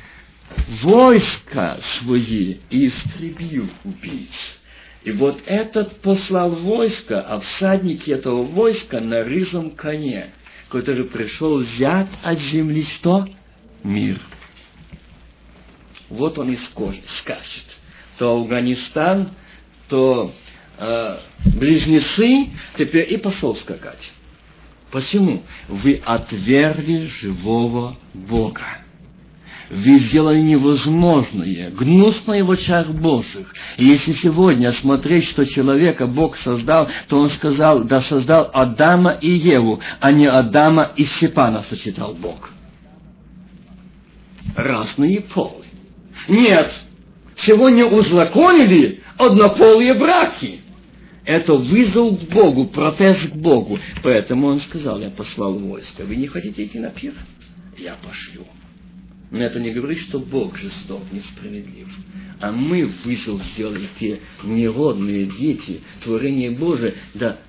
[0.81, 4.59] войска свои и истребил убийц.
[5.03, 10.31] И вот этот послал войско, а всадники этого войска на рыжем коне,
[10.69, 13.27] который пришел взять от земли что?
[13.83, 14.19] Мир
[16.13, 16.57] вот он и
[17.07, 17.65] скачет.
[18.17, 19.29] То Афганистан,
[19.89, 20.31] то
[20.77, 21.17] э,
[21.55, 24.11] близнецы, теперь и пошел скакать.
[24.91, 25.41] Почему?
[25.67, 28.61] Вы отвергли живого Бога.
[29.71, 33.55] Вы сделали невозможное, гнусное в очах Божьих.
[33.77, 39.31] И если сегодня смотреть, что человека Бог создал, то Он сказал, да создал Адама и
[39.31, 42.51] Еву, а не Адама и Степана сочетал Бог.
[44.55, 45.65] Разные полы.
[46.27, 46.73] Нет,
[47.37, 50.59] сегодня узаконили однополые браки.
[51.25, 53.79] Это вызов к Богу, протест к Богу.
[54.03, 56.03] Поэтому он сказал, я послал войско.
[56.03, 57.13] Вы не хотите идти на пир?
[57.77, 58.45] Я пошлю.
[59.31, 61.87] Но это не говорит, что Бог жесток, несправедлив.
[62.39, 67.39] А мы вызов сделали те негодные дети, творение Божие, да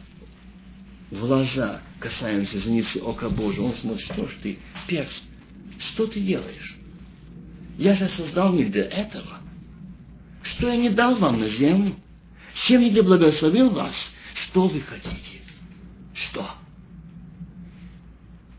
[1.14, 3.66] в глаза касаемся зеницы ока Божьего.
[3.66, 5.22] Он смотрит, что ж ты, перст,
[5.78, 6.73] что ты делаешь?
[7.78, 9.38] Я же создал не для этого.
[10.42, 11.94] Что я не дал вам на землю?
[12.54, 13.94] Чем я не благословил вас?
[14.34, 15.40] Что вы хотите?
[16.12, 16.48] Что?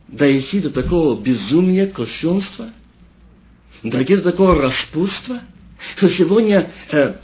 [0.08, 2.72] дойти до такого безумия, кощунства,
[3.84, 5.42] дойти до такого распутства,
[5.96, 7.16] что сегодня э,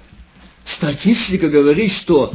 [0.65, 2.33] статистика говорит, что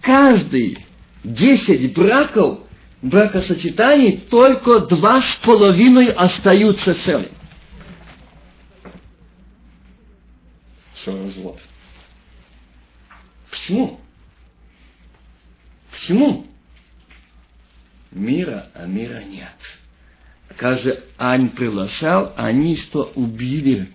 [0.00, 0.78] каждый
[1.22, 2.60] десять браков,
[3.02, 7.30] бракосочетаний, только два с половиной остаются целыми.
[11.12, 11.60] Развод.
[13.50, 14.00] Почему?
[15.90, 16.46] Почему?
[18.10, 19.56] Мира, а мира нет.
[20.82, 23.92] Же Ань приглашал, они что убили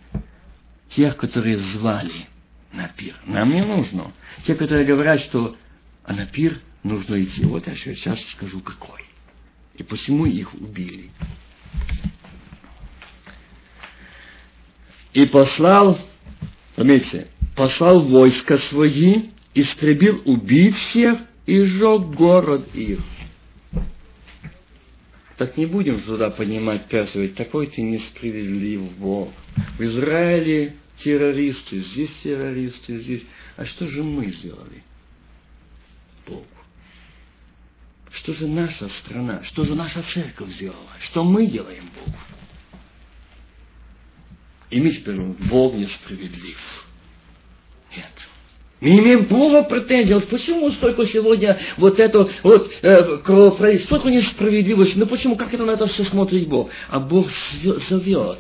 [0.89, 2.28] тех, которые звали
[2.71, 3.15] на пир.
[3.26, 4.12] Нам не нужно.
[4.43, 5.58] Те, которые говорят, что
[6.04, 7.43] а на пир нужно идти.
[7.45, 9.06] Вот я сейчас скажу, какой.
[9.76, 11.12] И почему их убили.
[15.13, 16.00] И послал,
[16.75, 22.99] заметьте, послал войска свои, истребил убить всех и сжег город их.
[25.38, 29.29] Так не будем туда понимать, персовать, такой ты несправедлив Бог.
[29.77, 33.23] В Израиле террористы, здесь террористы, здесь.
[33.57, 34.84] А что же мы сделали?
[36.27, 36.45] Богу.
[38.12, 40.91] Что же наша страна, что же наша церковь сделала?
[40.99, 42.17] Что мы делаем Богу?
[44.71, 46.88] И мы теперь, Бог несправедлив.
[47.95, 48.05] Нет.
[48.79, 50.13] Мы имеем право претензий.
[50.13, 54.97] Вот почему столько сегодня вот это вот э, кровопролитие, столько несправедливости.
[54.97, 56.71] Ну почему, как это на это все смотрит Бог?
[56.88, 57.27] А Бог
[57.89, 58.39] зовет,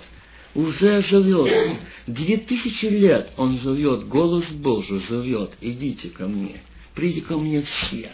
[0.55, 1.77] уже зовет.
[2.07, 6.61] Две тысячи лет Он зовет, голос Божий зовет, идите ко мне,
[6.95, 8.09] придите ко мне все.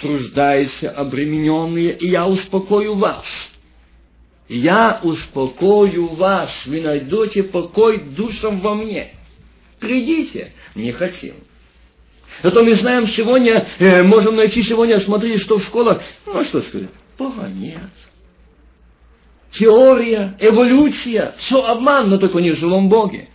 [0.00, 3.26] Труждайся, обремененные, и я успокою вас.
[4.50, 9.14] Я успокою вас, вы найдете покой душам во мне.
[9.78, 11.36] Придите, не хотим.
[12.42, 16.88] Зато мы знаем сегодня, э, можем найти сегодня, смотрите, что в школах, ну что сказать,
[17.16, 17.92] Бога нет.
[19.52, 23.28] Теория, эволюция, все обман, но только не в живом Боге.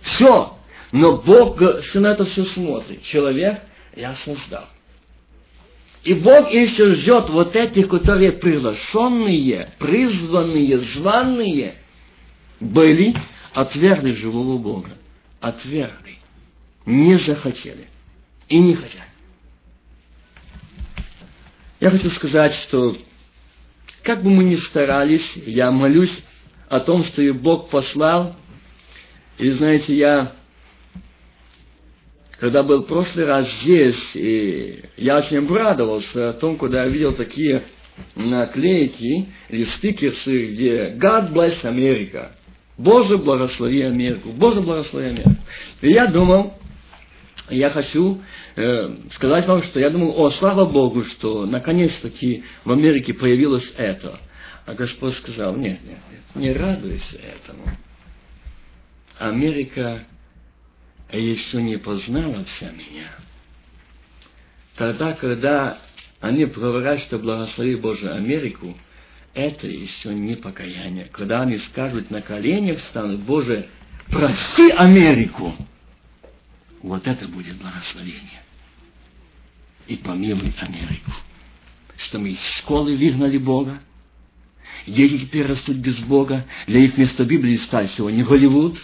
[0.00, 0.56] Все.
[0.90, 3.02] Но Бог все на это все смотрит.
[3.02, 3.60] Человек
[3.94, 4.64] я создал.
[6.04, 11.74] И Бог еще ждет вот этих, которые приглашенные, призванные, званные,
[12.58, 13.14] были,
[13.52, 14.90] отвергли живого Бога
[15.40, 16.18] отвергли,
[16.86, 17.88] не захотели
[18.48, 19.06] и не хотят.
[21.80, 22.96] Я хочу сказать, что
[24.02, 26.12] как бы мы ни старались, я молюсь
[26.68, 28.36] о том, что и Бог послал.
[29.38, 30.34] И знаете, я,
[32.40, 37.12] когда был в прошлый раз здесь, и я очень обрадовался о том, когда я видел
[37.12, 37.64] такие
[38.16, 42.30] наклейки или стикерсы, где God bless America.
[42.78, 45.36] Боже, благослови Америку, Боже, благослови Америку.
[45.82, 46.54] И я думал,
[47.50, 48.22] я хочу
[48.56, 54.18] э, сказать вам, что я думал, о, слава Богу, что наконец-таки в Америке появилось это.
[54.64, 57.64] А Господь сказал, нет, нет, нет, не радуйся этому.
[59.18, 60.06] Америка
[61.18, 63.10] еще не познала вся меня.
[64.76, 65.78] Тогда, когда
[66.20, 68.76] они говорят, что благослови Боже Америку,
[69.34, 71.06] это еще не покаяние.
[71.06, 73.68] Когда они скажут на коленях станут, Боже,
[74.08, 75.54] прости Америку,
[76.82, 78.42] вот это будет благословение.
[79.86, 81.12] И помилуй Америку.
[81.96, 83.80] Что мы из школы выгнали Бога,
[84.86, 88.78] дети теперь растут без Бога, для их места Библии стал сегодня Голливуд,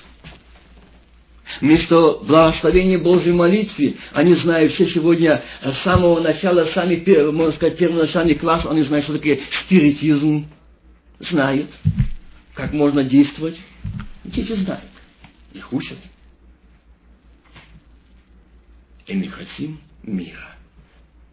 [1.61, 8.35] Вместо благословения Божьей молитвы, они знают все сегодня с самого начала, сами, можно сказать, первоначальный
[8.35, 10.47] класс, они знают, что такое спиритизм,
[11.19, 11.71] знают,
[12.55, 13.57] как можно действовать.
[14.25, 14.85] Дети знают,
[15.53, 15.99] их учат.
[19.07, 20.57] И мы хотим мира,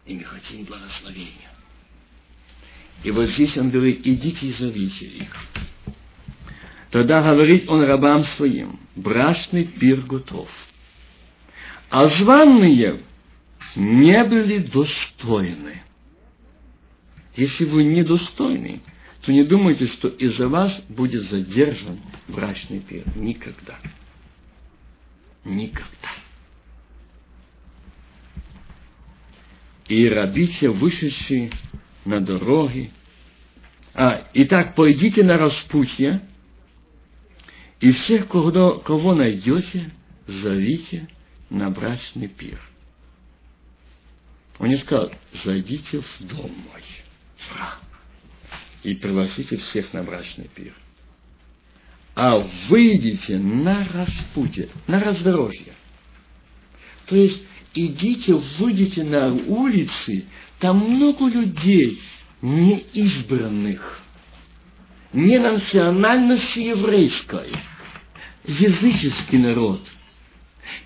[0.06, 1.50] и мы хотим благословения.
[3.02, 5.36] И вот здесь он говорит, идите и зовите их.
[6.90, 10.48] Тогда говорит он рабам своим, брачный пир готов.
[11.90, 13.02] А званные
[13.76, 15.82] не были достойны.
[17.36, 18.80] Если вы недостойны,
[19.22, 23.04] то не думайте, что из-за вас будет задержан брачный пир.
[23.16, 23.78] Никогда.
[25.44, 26.10] Никогда.
[29.88, 31.50] И рабите вышедшие
[32.04, 32.90] на дороги.
[33.92, 36.20] А, итак, пойдите на распутье,
[37.80, 39.90] и всех, кого, кого найдете,
[40.26, 41.08] зовите
[41.50, 42.60] на брачный пир.
[44.58, 45.12] Он не сказал,
[45.44, 46.82] зайдите в дом мой
[48.82, 50.74] и пригласите всех на брачный пир.
[52.14, 55.72] А выйдите на распутье, на раздорожье.
[57.06, 57.42] То есть
[57.74, 60.26] идите, выйдите на улицы,
[60.60, 62.00] там много людей,
[62.40, 64.00] неизбранных,
[65.14, 67.52] не национальности еврейской,
[68.44, 69.80] языческий народ.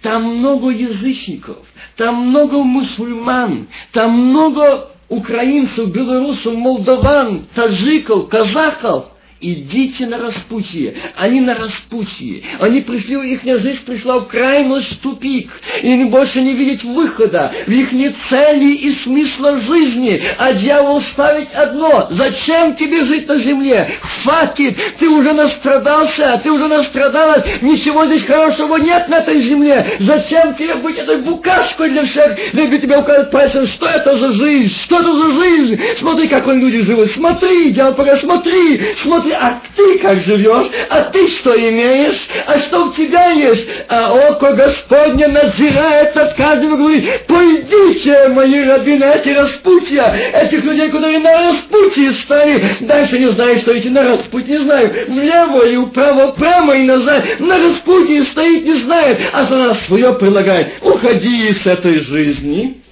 [0.03, 1.59] Там много язычников,
[1.97, 9.07] там много мусульман, там много украинцев, белорусов, молдаван, таджиков, казахов–
[9.41, 10.95] Идите на распутье.
[11.17, 12.43] Они на распутье.
[12.59, 15.53] Они пришли, их жизнь пришла в крайность тупик.
[15.81, 17.53] И они больше не видят выхода.
[17.69, 20.21] В их нет цели и смысла жизни.
[20.39, 22.09] А дьявол ставит одно.
[22.11, 23.89] Зачем тебе жить на земле?
[24.01, 24.77] Хватит.
[24.99, 26.41] Ты уже настрадался.
[26.43, 27.45] Ты уже настрадалась.
[27.63, 29.87] Ничего здесь хорошего нет на этой земле.
[30.01, 32.37] Зачем тебе быть этой букашкой для всех?
[32.53, 34.75] Для тебя указывают пальцем, что это за жизнь?
[34.83, 35.81] Что это за жизнь?
[36.01, 37.13] Смотри, как он люди живут.
[37.13, 38.81] Смотри, дьявол пока смотри.
[39.01, 43.69] Смотри ты, а ты как живешь, а ты что имеешь, а что у тебя есть,
[43.89, 50.89] а око Господне надзирает над каждым говорит, пойдите, мои рабы, на эти распутья, этих людей,
[50.89, 55.77] которые на распутье стали, дальше не знаю, что эти на распутье, не знаю, влево и
[55.77, 61.49] вправо, прямо и назад, на распутье стоит, не знает, а за нас свое предлагает, уходи
[61.49, 62.83] из этой жизни,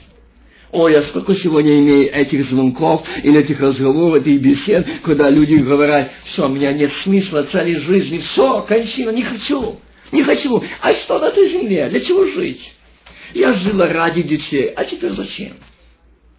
[0.77, 6.12] Ой, я сколько сегодня имею этих звонков или этих разговоров, этих бесед, когда люди говорят,
[6.27, 9.81] что у меня нет смысла цели жизни, все, кончина, не хочу,
[10.12, 10.62] не хочу.
[10.83, 11.89] А что на этой земле?
[11.89, 12.74] Для чего жить?
[13.33, 15.55] Я жила ради детей, а теперь зачем?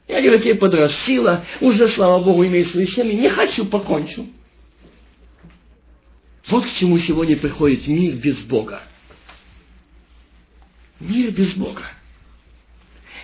[0.07, 4.27] Я детей подрастила, уже, слава Богу, имею свои семьи, не хочу, покончу.
[6.45, 8.83] Вот к чему сегодня приходит мир без Бога.
[10.99, 11.81] Мир без Бога.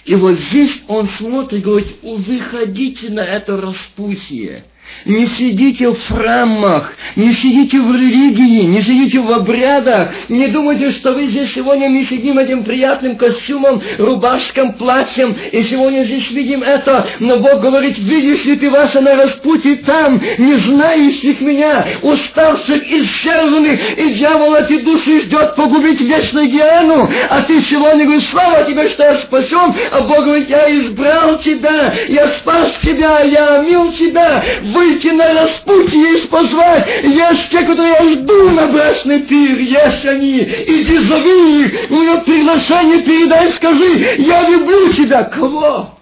[0.05, 4.65] И вот здесь он смотрит и говорит, выходите на это распутье.
[5.05, 10.11] Не сидите в храмах, не сидите в религии, не сидите в обрядах.
[10.29, 16.05] Не думайте, что вы здесь сегодня не сидим этим приятным костюмом, рубашком, платьем, и сегодня
[16.05, 17.05] здесь видим это.
[17.19, 23.03] Но Бог говорит, видишь ли ты вас на распутье там, не знающих меня, уставших и
[23.03, 27.09] стерзанных, и дьявол эти души ждет погубить вечную гиену.
[27.29, 31.93] А ты сегодня говоришь, слава тебе, что я спасен, а Бог говорит, я избрал тебя,
[32.07, 34.41] я спас тебя, я омил тебя,
[34.73, 37.03] выйти на распутье и позвать.
[37.03, 40.39] Есть те, которые я жду на брачный пир, есть они.
[40.41, 45.23] Иди зови их, мое приглашение передай, скажи, я люблю тебя.
[45.23, 45.99] Кого?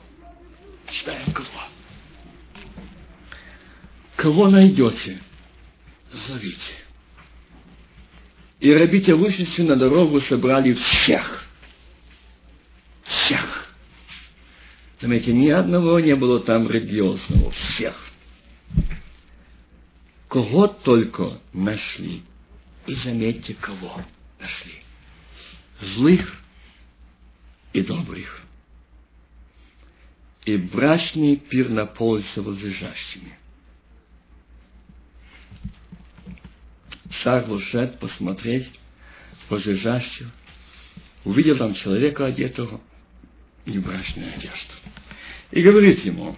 [0.89, 1.47] Читаем кого.
[4.15, 5.19] Кого найдете,
[6.27, 6.75] зовите.
[8.59, 11.45] И рабите вышедшие на дорогу собрали всех.
[13.03, 13.67] Всех.
[14.99, 17.51] Заметьте, ни одного не было там религиозного.
[17.51, 18.10] Всех
[20.31, 22.23] кого только нашли.
[22.87, 24.01] И заметьте, кого
[24.39, 24.81] нашли.
[25.81, 26.41] Злых
[27.73, 28.41] и добрых.
[30.45, 33.37] И брачный пир наполнился возлежащими.
[37.09, 38.71] Царь вошел посмотреть
[39.49, 40.31] возлежащего,
[41.25, 42.79] увидел там человека одетого
[43.65, 44.73] в небрачную одежду.
[45.51, 46.37] И говорит ему,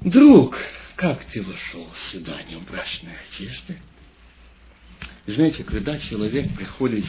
[0.00, 0.58] друг,
[1.00, 3.78] как ты вошел сюда, не в брачной одежды?
[5.26, 7.06] Знаете, когда человек приходит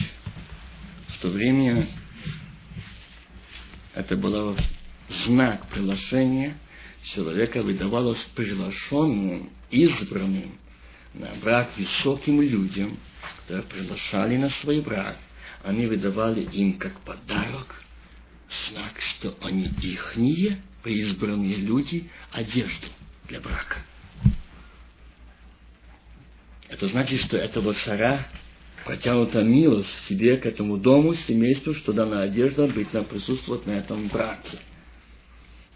[1.08, 1.86] в то время,
[3.92, 4.56] это был
[5.26, 6.56] знак приглашения,
[7.02, 10.58] человека выдавалось приглашенным, избранным
[11.12, 12.96] на брак высоким людям,
[13.42, 15.18] которые приглашали на свой брак.
[15.64, 17.84] Они выдавали им как подарок
[18.70, 22.86] знак, что они ихние, избранные люди, одежду
[23.32, 23.78] для брака.
[26.68, 28.28] Это значит, что этого царя
[28.84, 34.08] протянута милость себе к этому дому, семейству, что дана одежда быть нам присутствовать на этом
[34.08, 34.58] браке.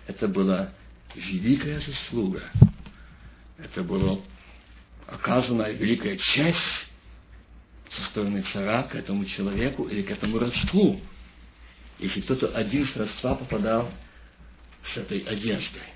[0.07, 0.75] Это была
[1.15, 2.43] великая заслуга.
[3.57, 4.19] Это была
[5.07, 6.89] оказана великая честь
[7.89, 11.01] со стороны царя к этому человеку или к этому родству,
[11.99, 13.91] если кто-то один с родства попадал
[14.83, 15.96] с этой одеждой.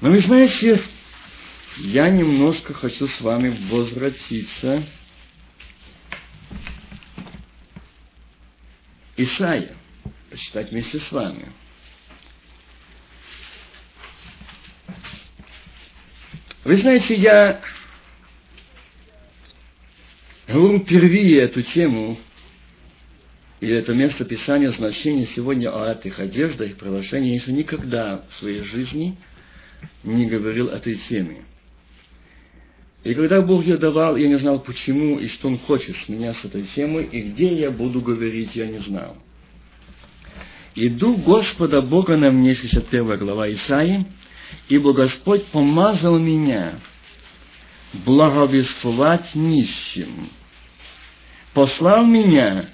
[0.00, 0.82] Но вы знаете,
[1.78, 4.82] я немножко хочу с вами возвратиться.
[9.16, 9.74] Исаия,
[10.30, 11.50] почитать вместе с вами.
[16.64, 17.62] Вы знаете, я
[20.46, 22.18] говорю впервые эту тему,
[23.60, 28.62] или это место Писания, значение сегодня о этих одеждах и приглашениях, если никогда в своей
[28.62, 29.16] жизни
[30.04, 31.44] не говорил этой теме.
[33.04, 36.34] И когда Бог ее давал, я не знал почему и что Он хочет с меня
[36.34, 39.16] с этой темой, и где я буду говорить, я не знал.
[40.74, 44.04] «И Дух Господа Бога на мне», 61 глава Исаии,
[44.68, 46.80] «Ибо Господь помазал меня
[47.92, 50.28] благовествовать нищим,
[51.54, 52.66] послал меня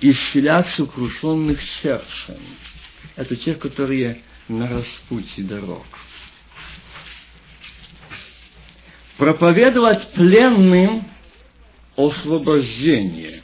[0.00, 2.38] исцелять сокрушенных сердцем».
[3.16, 5.84] Это те, которые на распутье дорог.
[9.16, 11.02] Проповедовать пленным
[11.96, 13.42] освобождение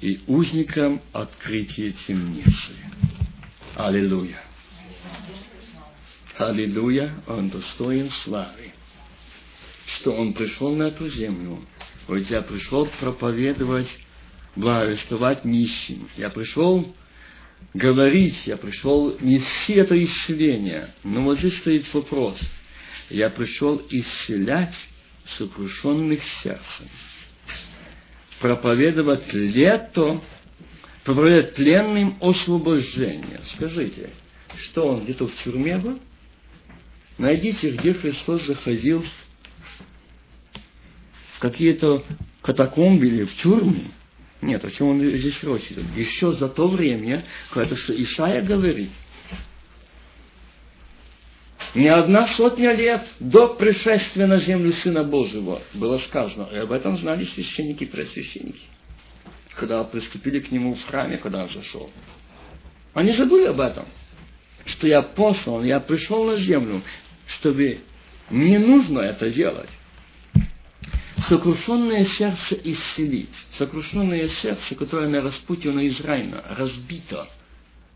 [0.00, 2.72] и узникам открытие темницы.
[3.74, 4.40] Аллилуйя.
[6.38, 8.72] Аллилуйя, Он достоин славы,
[9.86, 11.62] что Он пришел на эту землю.
[12.08, 13.90] Вот я пришел проповедовать,
[14.54, 16.08] благовествовать нищим.
[16.16, 16.94] Я пришел
[17.74, 20.94] говорить, я пришел нести это исцеление.
[21.04, 22.40] Но вот здесь стоит вопрос.
[23.10, 24.74] Я пришел исцелять
[25.38, 26.88] сокрушенных сердцем.
[28.40, 30.20] Проповедовать лето,
[31.04, 33.40] проповедовать пленным освобождение.
[33.54, 34.10] Скажите,
[34.58, 36.00] что он где-то в тюрьме был?
[37.18, 39.04] Найдите, где Христос заходил
[41.34, 42.04] в какие-то
[42.42, 43.84] катакомбы или в тюрьмы.
[44.42, 45.96] Нет, о чем он здесь идет?
[45.96, 48.90] Еще за то время, когда что Исаия говорит,
[51.74, 56.96] не одна сотня лет до пришествия на землю Сына Божьего было сказано, и об этом
[56.96, 58.62] знали священники и пресвященники,
[59.54, 61.90] когда приступили к Нему в храме, когда Он зашел.
[62.94, 63.86] Они забыли об этом,
[64.64, 66.82] что я послан, я пришел на землю,
[67.26, 67.80] чтобы
[68.30, 69.68] не нужно это делать
[71.28, 73.30] сокрушенное сердце исцелить.
[73.52, 77.28] Сокрушенное сердце, которое на распутье на Израиля, разбито,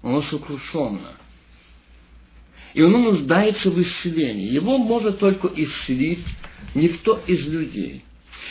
[0.03, 1.17] оно сокрушенно.
[2.75, 4.49] И оно нуждается в исцелении.
[4.51, 6.25] Его может только исцелить
[6.75, 8.05] никто из людей.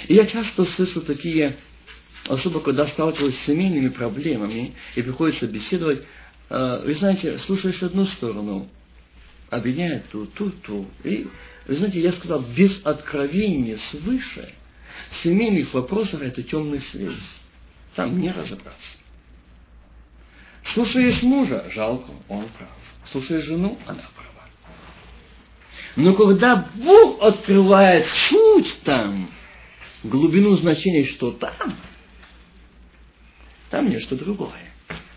[0.07, 1.57] И я часто слышу такие,
[2.27, 6.03] особо когда сталкиваюсь с семейными проблемами и приходится беседовать,
[6.49, 8.69] э, вы знаете, слушаешь одну сторону,
[9.49, 10.87] обвиняет ту, ту, ту.
[11.03, 11.27] И,
[11.67, 14.53] вы знаете, я сказал, без откровения свыше–
[15.11, 17.15] в семейных вопросах это темный свет.
[17.95, 18.97] Там не разобраться.
[20.63, 22.69] Слушаешь мужа, жалко, он прав.
[23.11, 24.47] Слушаешь жену, она права.
[25.95, 29.29] Но когда Бог открывает суть там,
[30.03, 31.75] глубину значения, что там,
[33.69, 34.51] там нечто другое.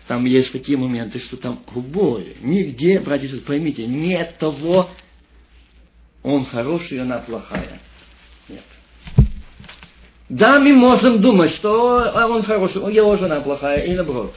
[0.07, 2.35] Там есть такие моменты, что там другое.
[2.41, 4.89] Нигде, братья поймите, нет того,
[6.23, 7.79] он хороший, она плохая.
[8.49, 8.63] Нет.
[10.29, 14.35] Да, мы можем думать, что он хороший, его жена плохая, и наоборот.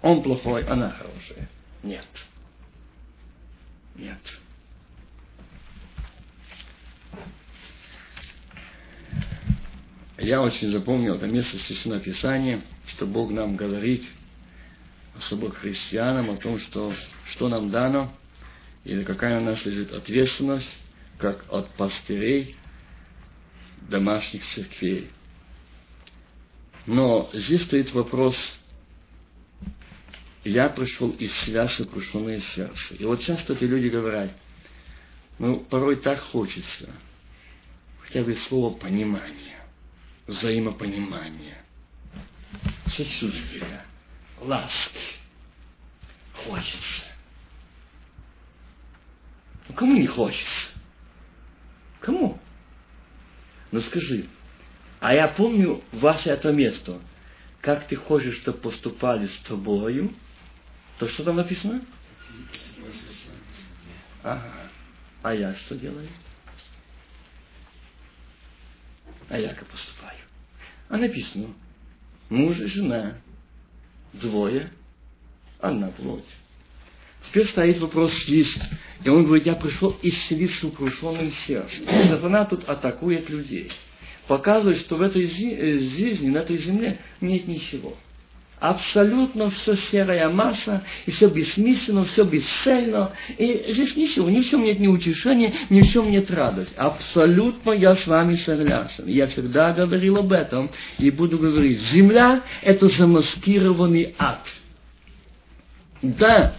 [0.00, 1.48] Он плохой, она хорошая.
[1.82, 2.06] Нет.
[3.96, 4.18] Нет.
[10.18, 14.04] Я очень запомнил это место Священного Писания, что Бог нам говорит,
[15.16, 16.92] особо христианам, о том, что,
[17.30, 18.12] что нам дано,
[18.84, 20.80] или какая у нас лежит ответственность,
[21.18, 22.56] как от пастырей,
[23.88, 25.10] домашних церквей.
[26.86, 28.36] Но здесь стоит вопрос,
[30.44, 32.94] я пришел из себя сокрушенное сердце.
[32.94, 34.30] И вот часто эти люди говорят,
[35.38, 36.90] ну, порой так хочется,
[38.00, 39.58] хотя бы слово понимание,
[40.26, 41.58] взаимопонимание,
[42.86, 43.82] сочувствие,
[44.40, 44.98] ласки.
[46.34, 47.04] Хочется.
[49.68, 50.70] Ну, кому не хочется?
[52.00, 52.38] Кому?
[53.70, 54.26] Ну скажи,
[55.00, 57.00] а я помню ваше это место.
[57.60, 60.12] Как ты хочешь, чтобы поступали с тобою,
[60.98, 61.82] то что там написано?
[64.22, 64.52] Ага.
[65.22, 66.08] А я что делаю?
[69.28, 70.18] А я как поступаю?
[70.88, 71.48] А написано,
[72.28, 73.14] муж и жена,
[74.12, 74.70] двое,
[75.58, 76.26] одна плоть.
[77.28, 78.56] Теперь стоит вопрос здесь.
[79.04, 81.86] И он говорит, я пришел исцелить сокрушенным сердцем.
[82.08, 83.70] Сатана тут атакует людей.
[84.26, 87.96] Показывает, что в этой э, жизни, на этой земле нет ничего.
[88.62, 93.10] Абсолютно все серая масса, и все бессмысленно, все бесцельно.
[93.36, 96.72] И здесь ничего, ни в чем нет ни утешения, ни в чем нет радости.
[96.76, 99.08] Абсолютно я с вами согласен.
[99.08, 101.80] Я всегда говорил об этом и буду говорить.
[101.92, 104.46] Земля– это замаскированный ад.
[106.00, 106.54] Да,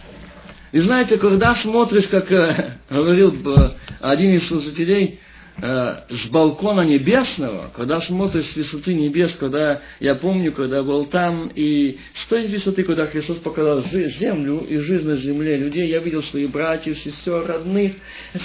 [0.73, 5.19] и знаете, когда смотришь, как э, говорил э, один из служителей,
[5.57, 11.99] с балкона небесного, когда смотришь с высоты небес, когда я помню, когда был там, и
[12.15, 16.49] с той высоты, когда Христос показал землю и жизнь на земле людей, я видел своих
[16.49, 17.93] братьев, сестер, родных,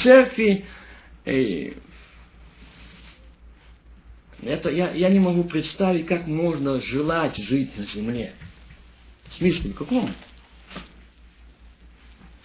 [0.03, 0.67] церкви.
[1.25, 1.75] И
[4.43, 8.33] это я, я не могу представить, как можно желать жить на земле.
[9.29, 10.11] В смысле, в каком?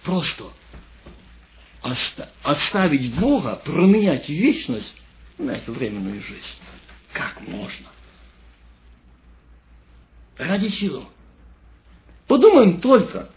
[0.04, 0.44] просто
[2.42, 4.96] оставить Бога, променять вечность
[5.38, 6.60] на эту временную жизнь.
[7.12, 7.86] Как можно?
[10.36, 11.08] Ради чего?
[12.26, 13.30] Подумаем только,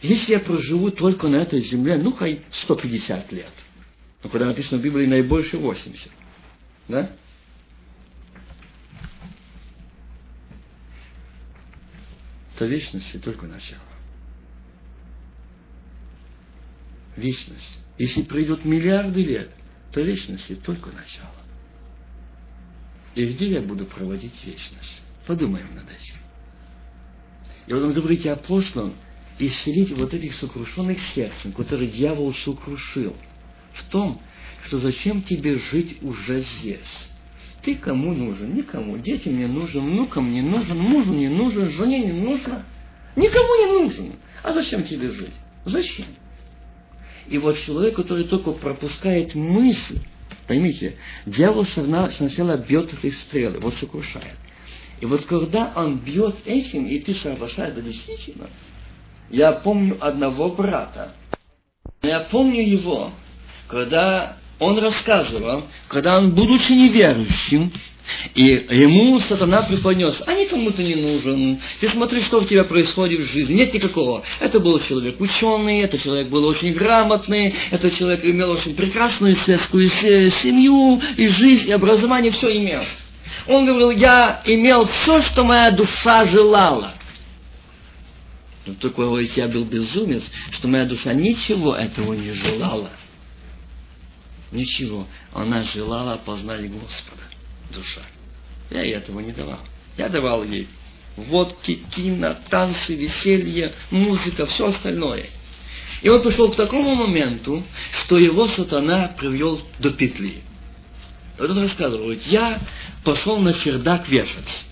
[0.00, 3.52] если я проживу только на этой земле, ну, хай 150 лет.
[4.22, 6.10] Ну, когда написано в Библии наибольше 80.
[6.88, 7.10] Да?
[12.58, 13.91] То вечность только начало.
[17.16, 17.78] Вечность.
[17.98, 19.50] Если пройдет миллиарды лет,
[19.92, 21.30] то вечность только начало.
[23.14, 25.02] И где я буду проводить вечность?
[25.26, 26.16] Подумаем над этим.
[27.66, 28.94] И вот он говорит апостолам,
[29.38, 33.16] исцелить вот этих сокрушенных сердцем, которые дьявол сокрушил,
[33.72, 34.20] в том,
[34.64, 37.10] что зачем тебе жить уже здесь?
[37.62, 38.54] Ты кому нужен?
[38.54, 38.98] Никому.
[38.98, 42.64] Детям не нужен, внукам не нужен, мужу не нужен, жене не нужно.
[43.14, 44.12] Никому не нужен.
[44.42, 45.34] А зачем тебе жить?
[45.64, 46.06] Зачем?
[47.28, 49.98] И вот человек, который только пропускает мысль,
[50.46, 50.96] поймите,
[51.26, 54.36] дьявол сначала бьет этой стрелы, вот сокрушает.
[55.00, 58.46] И вот когда он бьет этим, и ты соглашаешься, да действительно,
[59.30, 61.14] я помню одного брата.
[62.02, 63.12] Я помню его,
[63.66, 67.72] когда он рассказывал, когда он, будучи неверующим,
[68.34, 71.58] и ему сатана преподнес, а никому ты не нужен.
[71.80, 73.54] Ты смотри, что у тебя происходит в жизни.
[73.54, 74.22] Нет никакого.
[74.40, 79.88] Это был человек ученый, это человек был очень грамотный, этот человек имел очень прекрасную светскую
[79.88, 82.82] семью, и жизнь, и образование, все имел.
[83.46, 86.92] Он говорил, я имел все, что моя душа желала.
[88.66, 92.90] Но только говорит, я был безумец, что моя душа ничего этого не желала.
[94.52, 95.06] Ничего.
[95.32, 97.22] Она желала познать Господа,
[97.72, 98.02] душа.
[98.70, 99.60] Я ей этого не давал.
[99.96, 100.68] Я давал ей
[101.16, 105.26] водки, кино, танцы, веселье, музыка, все остальное.
[106.00, 107.62] И он пришел к такому моменту,
[108.00, 110.42] что его сатана привел до петли.
[111.38, 112.60] Вот он рассказывает, я
[113.04, 114.64] пошел на чердак вешаться.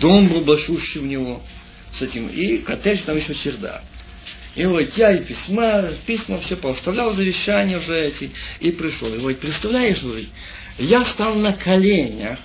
[0.00, 1.42] Дом был большущий у него,
[1.92, 3.82] с этим, и коттедж там еще чердак.
[4.56, 9.14] И вот я и письма, письма все поставлял, завещания уже эти, и пришел.
[9.14, 10.30] И вот представляешь, говорит,
[10.78, 12.38] я стал на коленях,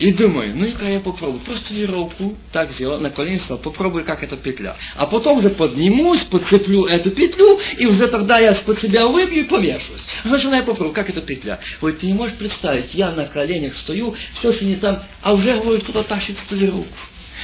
[0.00, 1.40] и думаю, ну-ка я попробую.
[1.40, 4.76] Просто веревку так сделал, на колени стал, попробую, как эта петля.
[4.96, 9.44] А потом же поднимусь, подцеплю эту петлю, и уже тогда я под себя выбью и
[9.44, 10.00] повешусь.
[10.24, 11.60] Значит, я попробую, как эта петля.
[11.82, 15.60] Вот ты не можешь представить, я на коленях стою, все что не там, а уже,
[15.60, 16.86] говорит, кто-то тащит эту веревку.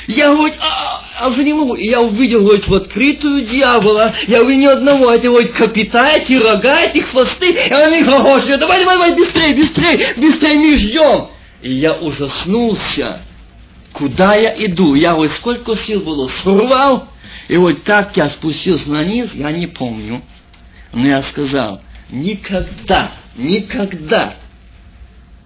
[0.07, 1.75] Я, говорит, а, а уже не могу.
[1.75, 4.15] И я увидел, говорит, в открытую дьявола.
[4.29, 7.53] Я увидел ни одного, эти, говорит, капита, эти рога, эти хвосты.
[7.53, 11.29] И они говорят, давай, давай, давай, быстрее, быстрее, быстрее, мы ждем.
[11.63, 13.21] И я ужаснулся,
[13.93, 14.95] куда я иду.
[14.95, 17.09] Я вот сколько сил было, сорвал,
[17.49, 20.23] и вот так я спустился на низ, я не помню.
[20.93, 21.81] Но я сказал,
[22.11, 24.37] никогда, никогда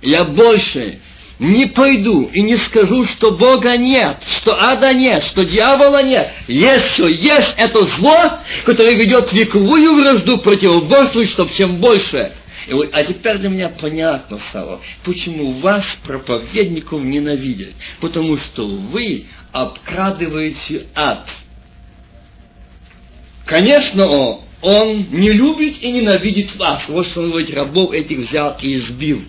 [0.02, 1.00] я больше
[1.40, 6.30] не пойду и не скажу, что Бога нет, что ада нет, что дьявола нет.
[6.46, 12.32] Есть все, есть это зло, которое ведет вековую вражду противоборствует, чтобы чем больше.
[12.68, 17.72] И вот, а теперь для меня понятно стало, почему вас, проповедников, ненавидят.
[18.00, 21.26] Потому что вы обкрадываете ад.
[23.46, 26.86] Конечно, он, он не любит и ненавидит вас.
[26.88, 29.24] Вот что он говорит, рабов этих взял и избил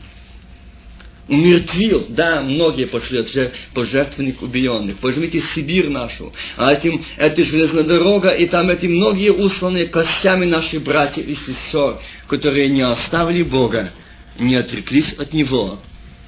[1.31, 4.97] умертвил, да, многие пошли от жертв, пожертвенных убиенных.
[5.01, 10.79] Возьмите Сибирь нашу, а этим, это железная дорога, и там эти многие усланные костями наши
[10.79, 13.91] братья и сестер, которые не оставили Бога,
[14.37, 15.79] не отреклись от Него,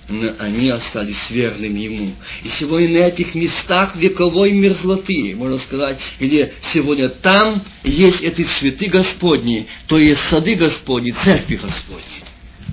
[0.08, 2.14] но они остались верными Ему.
[2.43, 8.86] И сегодня на этих местах вековой мерзлоты, можно сказать, где сегодня там есть эти цветы
[8.86, 12.24] Господни, то есть сады Господни, церкви Господни.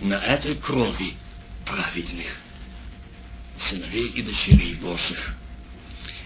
[0.02, 1.14] На этой крови
[1.70, 2.26] праведных,
[3.56, 5.34] сыновей и дочерей Божьих.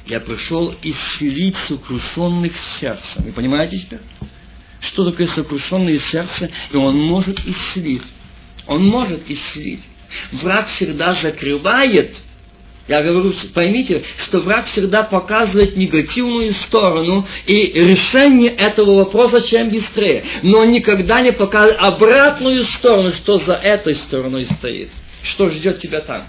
[0.07, 3.25] Я пришел исцелить сокрушенных сердцем.
[3.25, 4.01] Вы понимаете теперь?
[4.81, 6.51] Что такое сокрушенное сердце?
[6.71, 8.03] И он может исцелить.
[8.67, 9.83] Он может исцелить.
[10.33, 12.17] Враг всегда закрывает
[12.87, 20.23] я говорю, поймите, что враг всегда показывает негативную сторону и решение этого вопроса чем быстрее.
[20.43, 24.91] Но никогда не показывает обратную сторону, что за этой стороной стоит
[25.25, 26.29] что ждет тебя там.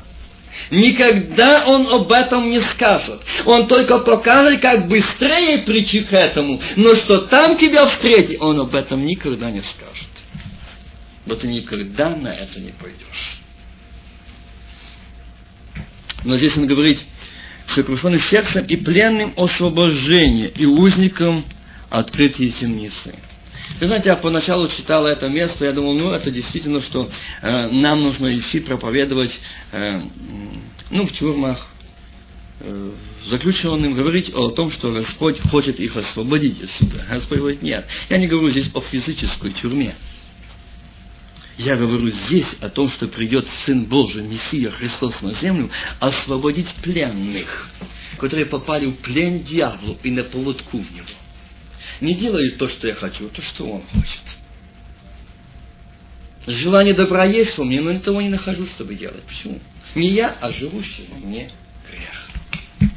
[0.72, 3.22] Никогда он об этом не скажет.
[3.46, 6.62] Он только покажет, как быстрее прийти к этому.
[6.78, 10.08] Но что там тебя встретит, он об этом никогда не скажет.
[11.26, 13.38] Но ты никогда на это не пойдешь.
[16.24, 17.00] Но здесь он говорит,
[17.68, 21.44] сокрушенным сердцем и пленным освобождение, и узником
[21.90, 23.14] открытие темницы.
[23.80, 27.10] Вы знаете, я поначалу читал это место, я думал, ну, это действительно, что
[27.42, 29.38] э, нам нужно идти проповедовать,
[29.74, 30.02] э,
[30.92, 31.68] ну, в тюрьмах,
[32.62, 32.92] э,
[33.28, 37.06] заключенным, говорить о том, что Господь хочет их освободить отсюда.
[37.10, 37.86] Господь говорит, нет.
[38.10, 39.96] Я не говорю здесь о физической тюрьме.
[41.58, 45.70] Я говорю здесь о том, что придет Сын Божий, Мессия Христос на землю,
[46.00, 47.70] освободить пленных,
[48.18, 51.08] которые попали в плен дьяволу и на поводку в него.
[52.02, 54.22] Не делают то, что я хочу, а то, что он хочет.
[56.48, 59.24] Желание добра есть во мне, но того не нахожу, чтобы делать.
[59.24, 59.60] Почему?
[59.96, 61.52] Не я, а живущий мне
[61.90, 62.92] грех.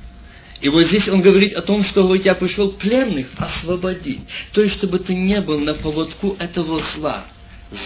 [0.61, 4.21] И вот здесь он говорит о том, что говорит, я пришел пленных освободить.
[4.53, 7.25] То есть, чтобы ты не был на поводку этого зла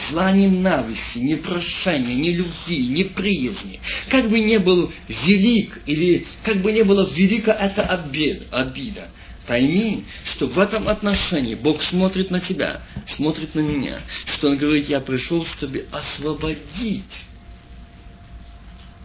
[0.08, 3.80] зла ненависти, ни прошения, ни любви, ни приязни.
[4.08, 9.08] Как бы не был велик, или как бы не было велика эта обида, обида,
[9.47, 12.82] пойми, что в этом отношении Бог смотрит на тебя,
[13.16, 17.24] смотрит на меня, что Он говорит, я пришел, чтобы освободить.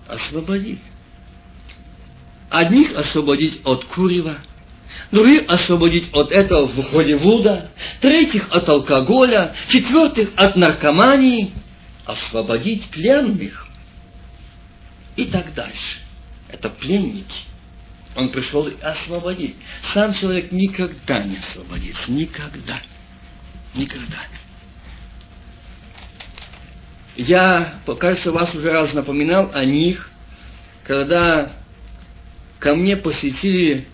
[0.08, 0.80] Освободить.
[2.50, 4.40] Одних освободить от курева,
[5.12, 11.52] других освободить от этого Холливуда, третьих от алкоголя, четвертых от наркомании,
[12.06, 13.68] освободить пленных
[15.18, 16.00] и так дальше.
[16.48, 17.42] Это пленники.
[18.18, 19.56] Он пришел освободить.
[19.94, 22.12] Сам человек никогда не освободится.
[22.12, 22.82] Никогда.
[23.76, 24.18] Никогда.
[27.16, 30.10] Я, кажется, вас уже раз напоминал о них,
[30.84, 31.54] когда
[32.58, 33.88] ко мне посетили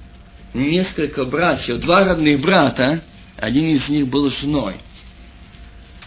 [0.54, 3.02] несколько братьев, два родных брата,
[3.36, 4.78] один из них был женой.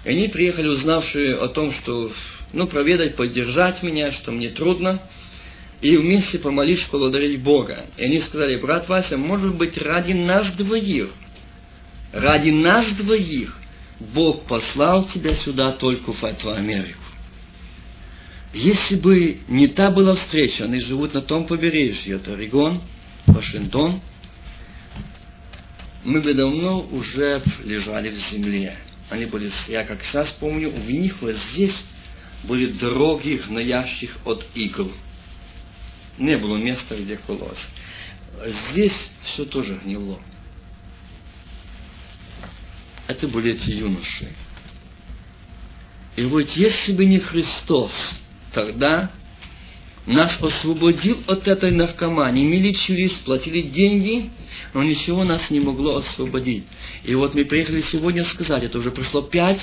[0.05, 2.11] И они приехали, узнавшие о том, что,
[2.55, 5.01] ну, проведать, поддержать меня, что мне трудно,
[5.81, 7.87] и вместе помолись, поблагодарить Бога.
[7.97, 11.11] И они сказали, брат Вася, может быть, ради нас двоих,
[12.12, 13.57] ради нас двоих
[13.99, 17.01] Бог послал тебя сюда только в эту Америку.
[18.53, 22.81] Если бы не та была встреча, они живут на том побережье, это Орегон,
[23.27, 24.01] Вашингтон,
[26.05, 28.77] мы бы давно уже лежали в земле.
[29.11, 31.85] Они были, я как сейчас помню, в них вот здесь
[32.45, 34.91] были дороги, гноящих от игл.
[36.19, 37.69] Не было места, где колоть.
[38.71, 40.19] Здесь все тоже гнило.
[43.07, 44.33] Это были эти юноши.
[46.17, 47.93] И вот если бы не Христос,
[48.53, 49.11] тогда
[50.07, 52.47] нас освободил от этой наркомании.
[52.47, 54.31] Мы лечились, платили деньги,
[54.73, 56.64] но ничего нас не могло освободить.
[57.05, 59.61] И вот мы приехали сегодня сказать, это уже прошло пять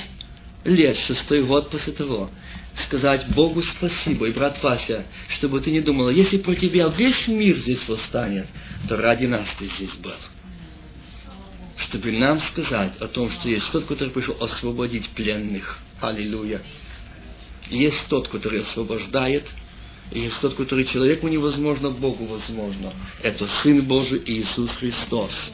[0.64, 2.30] лет, шестой год после того,
[2.76, 7.56] сказать Богу спасибо, и брат Вася, чтобы ты не думала, если про тебя весь мир
[7.58, 8.46] здесь восстанет,
[8.88, 10.14] то ради нас ты здесь был.
[11.76, 15.78] Чтобы нам сказать о том, что есть тот, который пришел освободить пленных.
[16.00, 16.62] Аллилуйя.
[17.70, 19.48] Есть тот, который освобождает–
[20.10, 22.92] и есть тот, который человеку невозможно, Богу возможно.
[23.22, 25.52] Это Сын Божий Иисус Христос.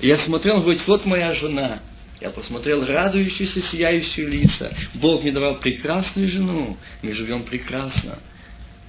[0.00, 1.80] Я смотрел, говорит, вот моя жена.
[2.22, 4.72] Я посмотрел радующиеся, сияющие лица.
[4.94, 6.76] Бог мне давал прекрасную жену.
[7.02, 8.20] Мы живем прекрасно.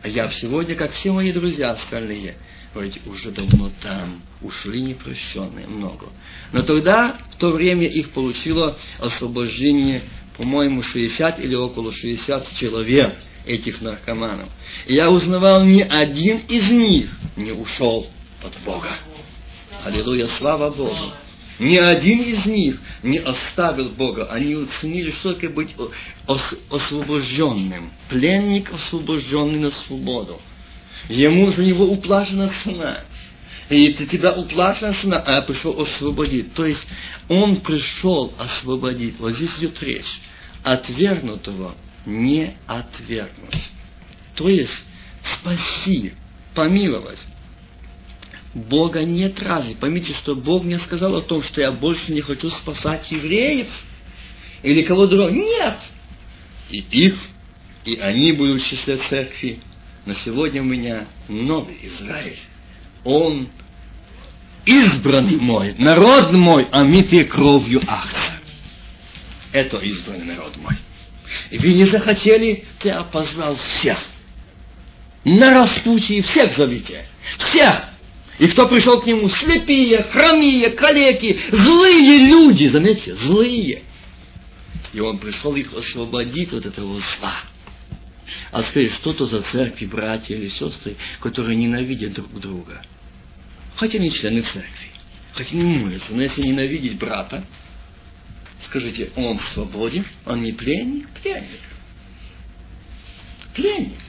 [0.04, 2.36] А я сегодня, как все мои друзья остальные,
[2.76, 6.10] говорит, уже давно там, ушли непрощенные, много.
[6.52, 10.04] Но тогда, в то время, их получило освобождение,
[10.38, 13.16] по-моему, 60 или около 60 человек–
[13.46, 14.50] этих наркоманов.
[14.86, 18.08] И я узнавал, ни один из них не ушел
[18.44, 18.90] от Бога.
[19.84, 21.14] Аллилуйя, слава Богу.
[21.60, 24.26] Ни один из них не оставил Бога.
[24.32, 25.76] Они оценили, что такое быть
[26.70, 27.92] освобожденным.
[28.10, 30.42] Пленник, освобожденный на свободу.
[31.10, 33.02] Ему за него уплачена цена.
[33.70, 36.54] И ты тебя уплачена цена, а я пришел освободить.
[36.54, 36.86] То есть
[37.30, 39.20] он пришел освободить.
[39.20, 40.20] Вот здесь идет речь.
[40.64, 41.76] Отвергнутого
[42.06, 43.70] не отвергнуть.
[44.36, 44.72] То есть
[45.24, 46.14] спаси,
[46.56, 47.20] помиловать.
[48.54, 49.76] Бога нет разве?
[49.76, 53.68] Поймите, что Бог мне сказал о том, что я больше не хочу спасать евреев
[54.62, 55.30] или кого другого.
[55.30, 55.80] Нет!
[56.70, 57.16] И их,
[57.86, 59.60] и они будут в числе церкви.
[60.06, 62.38] Но сегодня у меня новый Израиль.
[63.04, 63.50] Он
[64.66, 68.40] избранный мой, народ мой, омитый кровью акта.
[69.52, 70.76] Это избранный народ мой.
[71.50, 73.98] И вы не захотели, я позвал всех.
[75.24, 77.06] На распутье всех зовите.
[77.38, 77.93] Всех.
[78.40, 79.30] И кто пришел к нему?
[79.30, 83.84] Слепые, хромие, калеки, злые люди, заметьте, злые.
[84.92, 87.36] И он пришел их освободить от этого зла.
[88.52, 92.82] А скажи, что то за церкви, братья или сестры, которые ненавидят друг друга?
[93.76, 94.92] Хотя не члены церкви.
[95.36, 97.46] хоть не молится, но если ненавидеть брата,
[98.64, 101.60] скажите, он свободен, он не пленник, пленник.
[103.56, 104.00] Пленник.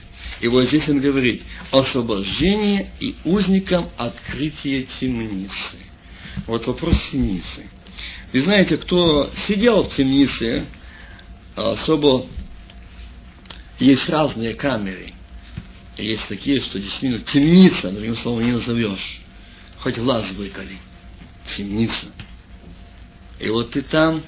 [0.45, 1.41] И вот здесь он говорит,
[1.71, 5.77] освобождение и узникам открытие темницы.
[6.45, 7.67] Вот вопрос темницы.
[8.31, 10.67] Вы знаете, кто сидел в темнице,
[11.55, 12.27] особо
[13.79, 15.13] есть разные камеры.
[15.97, 19.21] Есть такие, что действительно темница, другим словом, не назовешь.
[19.79, 20.77] Хоть глаз выколи.
[21.57, 22.05] Темница.
[23.39, 24.21] И вот ты там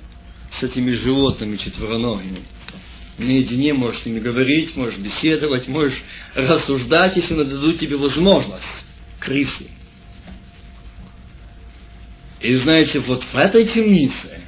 [0.49, 2.39] с этими животными четвероногими.
[3.18, 5.99] Наедине можешь с ними говорить, можешь беседовать, можешь
[6.36, 8.65] рассуждать, если дадут тебе возможность.
[9.20, 9.68] Крысы.
[12.39, 14.39] И знаете, вот в этой темнице,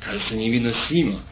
[0.00, 1.22] кажется невыносимо,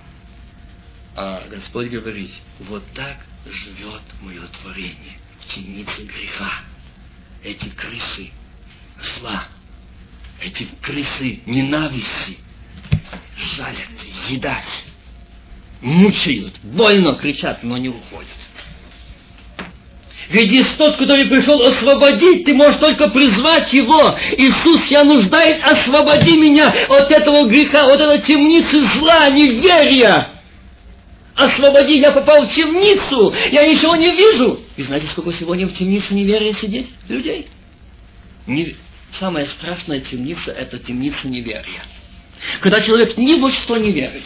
[1.15, 2.31] а Господь говорит,
[2.61, 6.51] вот так живет мое творение в темнице греха.
[7.43, 8.31] Эти крысы
[9.19, 9.47] зла,
[10.41, 12.39] эти крысы ненависти
[13.37, 13.91] жалят,
[14.31, 14.87] едать,
[15.85, 18.29] мучают, больно кричат, но не уходят.
[20.31, 24.17] Ведь есть тот, который пришел освободить, ты можешь только призвать его.
[24.39, 30.31] Иисус, я нуждаюсь, освободи меня от этого греха, от этой темницы зла, неверия.
[31.35, 34.61] Освободи, я попал в темницу, я ничего не вижу.
[34.77, 37.49] И знаете, сколько сегодня в темнице неверия сидит людей?
[38.47, 38.75] Не...
[39.21, 41.85] Самая страшная темница– это темница неверия.
[42.61, 44.25] Когда человек ни во что не верит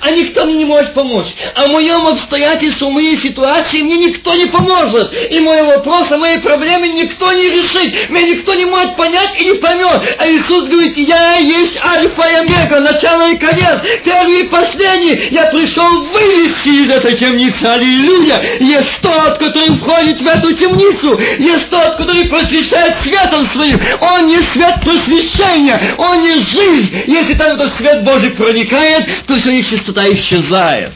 [0.00, 1.26] а никто мне не может помочь.
[1.54, 5.12] А в моем обстоятельстве, в моей ситуации мне никто не поможет.
[5.30, 8.10] И мой вопрос, а мои проблемы никто не решит.
[8.10, 10.02] Меня никто не может понять и не поймет.
[10.18, 15.28] А Иисус говорит, я есть альфа и омега, начало и конец, первый и последний.
[15.30, 17.64] Я пришел вывести из этой темницы.
[17.64, 18.42] Аллилуйя.
[18.60, 21.18] Есть тот, который входит в эту темницу.
[21.38, 23.80] Есть тот, который просвещает светом своим.
[24.00, 26.96] Он не свет просвещения, он не жизнь.
[27.06, 30.92] Если там этот свет Божий проникает, то все их чистота исчезает.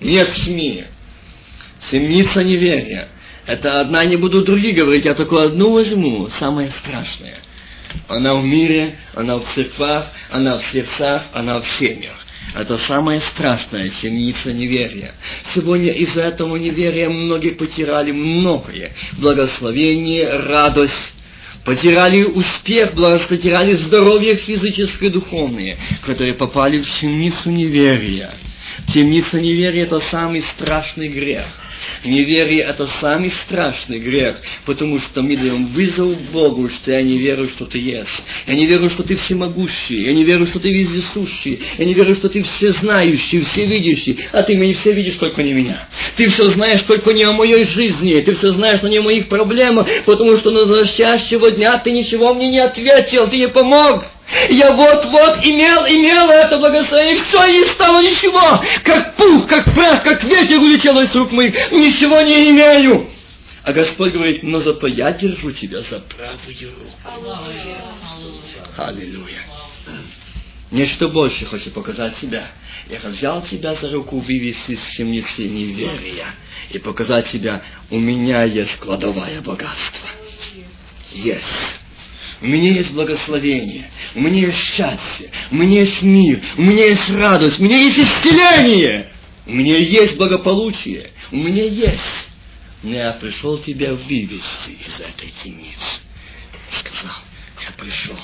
[0.00, 0.84] Нет СМИ.
[1.90, 3.08] Темница неверия.
[3.46, 7.36] Это одна не буду другие говорить, я только одну возьму, самое страшное.
[8.08, 12.16] Она в мире, она в церквах, она в сердцах, она в семьях.
[12.54, 15.14] Это самое страшное, темница неверия.
[15.54, 18.92] Сегодня из-за этого неверия многие потеряли многое.
[19.12, 21.14] Благословение, радость,
[21.66, 22.94] потеряли успех,
[23.28, 28.30] потеряли здоровье физическое и духовное, которые попали в темницу неверия.
[28.94, 31.46] Темница неверия– это самый страшный грех.
[32.04, 37.48] Неверие– это самый страшный грех, потому что мы даем вызов Богу, что я не верю,
[37.48, 38.24] что Ты есть.
[38.46, 40.02] Я не верю, что Ты всемогущий.
[40.02, 41.60] Я не верю, что Ты вездесущий.
[41.78, 44.18] Я не верю, что Ты всезнающий, всевидящий.
[44.32, 45.88] А Ты меня все видишь, только не меня.
[46.16, 48.20] Ты все знаешь, только не о моей жизни.
[48.20, 52.34] Ты все знаешь, но не о моих проблемах, потому что на настоящего дня Ты ничего
[52.34, 54.04] мне не ответил, Ты не помог.
[54.50, 58.62] Я вот-вот имел, имел это благословение, все, и стало ничего.
[58.82, 63.08] Как пух, как прах, как ветер улетело из рук моих, ничего не имею.
[63.62, 66.96] А Господь говорит, но зато я держу тебя за правую руку.
[68.76, 69.40] Аллилуйя.
[70.70, 72.48] Нечто больше хочет показать себя.
[72.88, 76.26] Я взял тебя за руку вывести из темницы неверия
[76.70, 80.08] и показать тебя, у меня есть кладовая богатства.
[81.12, 81.80] Есть.
[82.42, 87.08] У меня есть благословение, у меня есть счастье, у меня есть мир, у меня есть
[87.08, 89.08] радость, у меня есть исцеление,
[89.46, 92.02] у меня есть благополучие, у меня есть.
[92.82, 96.00] Но я пришел тебя вывести из этой темницы.
[96.70, 97.16] Сказал,
[97.64, 98.18] я пришел.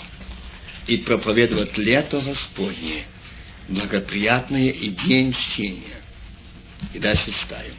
[0.86, 3.06] И проповедовать лето Господне,
[3.68, 6.02] благоприятное и день чтения.
[6.92, 7.74] И дальше читаем.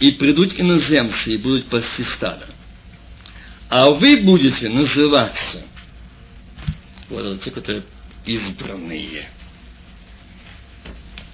[0.00, 2.51] И придут иноземцы и будут пасти стадо
[3.72, 5.62] а вы будете называться,
[7.08, 7.84] вот те, которые
[8.26, 9.30] избранные,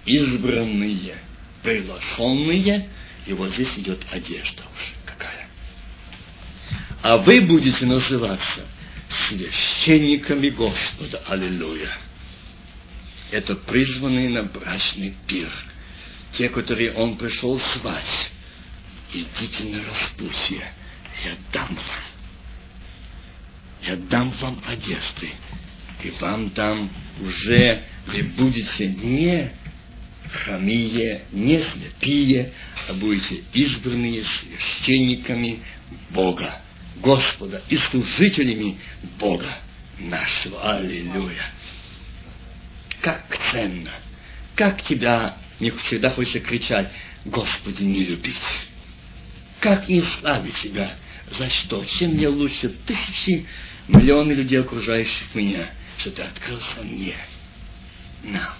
[0.06, 1.18] избранные,
[1.64, 2.88] приглашенные,
[3.26, 5.48] и вот здесь идет одежда уже какая.
[7.02, 8.60] А вы будете называться
[9.26, 11.20] священниками Господа.
[11.26, 11.90] Аллилуйя.
[13.32, 15.52] Это призванные на брачный пир.
[16.34, 18.30] Те, которые Он пришел звать.
[19.12, 20.72] Идите на распутье,
[21.24, 22.17] я дам вам
[23.82, 25.30] я дам вам одежды,
[26.02, 29.50] и вам дам уже, вы будете не
[30.30, 32.52] хромие, не слепие,
[32.88, 35.60] а будете избранные священниками
[36.10, 36.60] Бога,
[36.96, 38.78] Господа и служителями
[39.18, 39.50] Бога
[39.98, 40.76] нашего.
[40.76, 41.50] Аллилуйя!
[43.00, 43.90] Как ценно!
[44.54, 46.90] Как тебя не всегда хочется кричать,
[47.24, 48.36] Господи, не любить!
[49.60, 50.94] Как не славить Тебя,
[51.38, 51.84] За что?
[51.84, 53.46] Чем мне лучше тысячи,
[53.88, 55.66] миллионы людей, окружающих меня,
[55.98, 57.16] что ты открылся мне,
[58.22, 58.54] нам.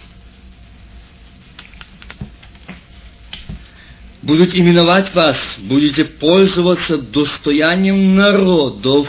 [4.22, 9.09] Будут именовать вас, будете пользоваться достоянием народов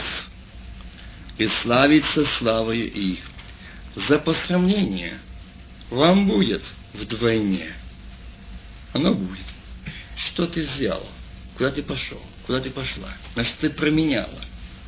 [1.37, 3.19] и славиться славою их.
[3.95, 5.17] За посрамление
[5.89, 6.63] вам будет
[6.93, 7.73] вдвойне.
[8.93, 9.45] Оно будет.
[10.15, 11.07] Что ты сделал?
[11.57, 12.21] Куда ты пошел?
[12.45, 13.13] Куда ты пошла?
[13.33, 14.39] Значит, ты променяла.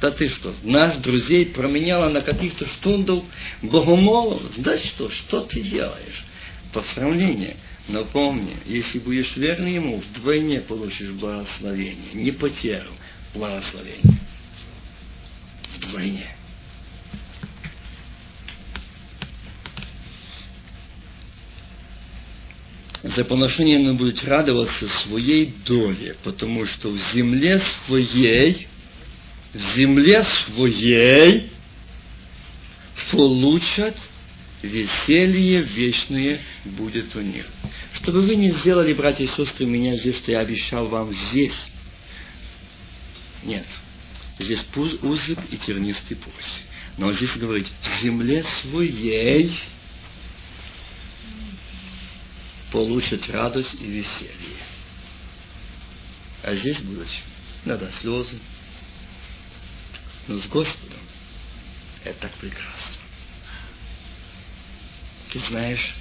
[0.01, 3.23] Да ты что, наш друзей променяла на каких-то штундов
[3.61, 4.41] богомолов?
[4.57, 6.25] Да что, что ты делаешь?
[6.73, 7.57] Посрамление.
[7.87, 12.13] Но помни, если будешь верный ему, вдвойне получишь благословение.
[12.13, 12.91] Не потерю,
[13.35, 14.19] благословение.
[15.77, 16.35] Вдвойне.
[23.03, 28.67] за поношение оно будет радоваться своей доле, потому что в земле своей,
[29.53, 31.51] в земле своей
[33.11, 33.97] получат
[34.61, 37.45] веселье вечное будет у них.
[37.93, 41.55] Чтобы вы не сделали, братья и сестры, меня здесь, что я обещал вам здесь.
[43.43, 43.65] Нет.
[44.39, 44.63] Здесь
[45.01, 46.33] узок и тернистый путь.
[46.97, 49.51] Но здесь говорить, в земле своей
[52.71, 54.57] получат радость и веселье.
[56.43, 57.07] А здесь будут,
[57.65, 58.37] надо слезы.
[60.28, 60.99] Но с Господом
[62.03, 63.01] это так прекрасно.
[65.32, 65.95] Ты знаешь,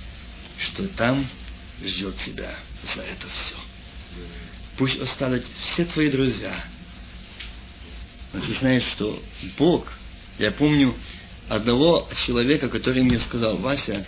[0.59, 1.27] что там
[1.83, 2.55] ждет тебя
[2.95, 3.57] за это все.
[4.77, 6.65] Пусть останут все твои друзья.
[8.33, 9.23] Но ты знаешь, что
[9.59, 9.93] Бог,
[10.39, 10.95] я помню
[11.49, 14.07] одного человека, который мне сказал, Вася,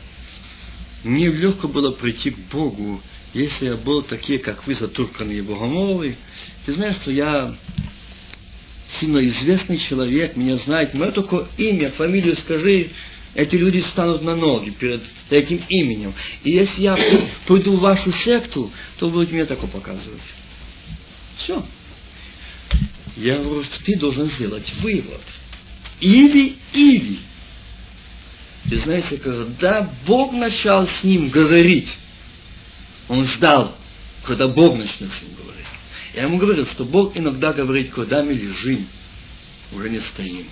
[1.03, 3.03] мне легко было прийти к Богу,
[3.35, 6.17] если я был такие, как вы, затурканные богомолы.
[6.65, 7.57] Ты знаешь, что я
[9.01, 12.91] сильно известный человек, меня знает, мое только имя, фамилию скажи,
[13.35, 16.13] эти люди станут на ноги перед таким именем.
[16.45, 16.99] И если я
[17.47, 20.21] пойду в вашу секту, то будете мне такое показывать.
[21.39, 21.65] Все.
[23.17, 25.21] Я говорю, что ты должен сделать вывод.
[26.01, 27.19] Или-или.
[28.71, 31.89] И знаете, когда Бог начал с ним говорить,
[33.09, 33.77] он ждал,
[34.25, 35.62] когда Бог начнет с ним говорить.
[36.15, 38.87] Я ему говорил, что Бог иногда говорит, когда мы лежим,
[39.73, 40.47] уже не стоим.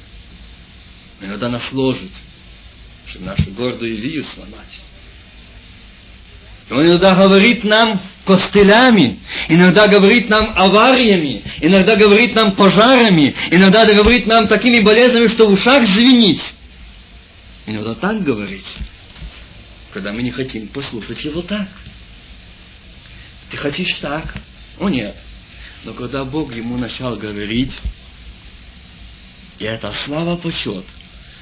[1.20, 2.10] Иногда нас ложит,
[3.06, 4.80] чтобы нашу гордую вию сломать.
[6.70, 13.84] И он иногда говорит нам костылями, иногда говорит нам авариями, иногда говорит нам пожарами, иногда
[13.84, 16.40] говорит нам такими болезнями, что в ушах звенит.
[17.66, 18.66] Иногда так говорить,
[19.92, 21.68] когда мы не хотим послушать его так.
[23.50, 24.36] Ты хочешь так?
[24.78, 25.16] О нет.
[25.84, 27.76] Но когда Бог ему начал говорить,
[29.58, 30.84] и это слава почет,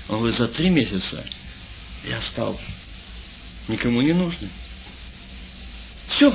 [0.09, 1.25] он говорит, за три месяца
[2.09, 2.59] я стал
[3.67, 4.51] никому не нужным.
[6.07, 6.35] Все.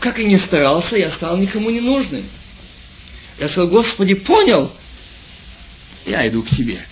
[0.00, 2.24] Как и не старался, я стал никому не нужным.
[3.38, 4.72] Я сказал, Господи, понял,
[6.06, 6.84] я иду к тебе.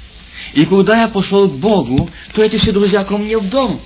[0.55, 3.81] И куда я пошел к Богу, то эти все друзья ко мне в дом.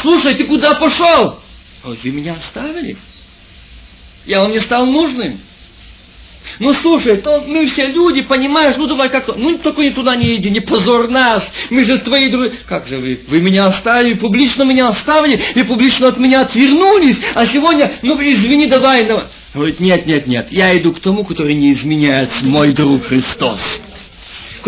[0.00, 1.40] Слушай, ты куда пошел?
[1.82, 2.96] Вы меня оставили.
[4.28, 5.40] Я вам не стал нужным.
[6.58, 10.34] Ну слушай, то мы все люди, понимаешь, ну давай как-то, ну только не туда не
[10.34, 12.58] иди, не позор нас, мы же твои друзья.
[12.66, 17.46] Как же вы, вы меня оставили, публично меня оставили, и публично от меня отвернулись, а
[17.46, 19.24] сегодня, ну извини, давай, давай.
[19.54, 23.80] Говорит, нет, нет, нет, я иду к тому, который не изменяет мой друг Христос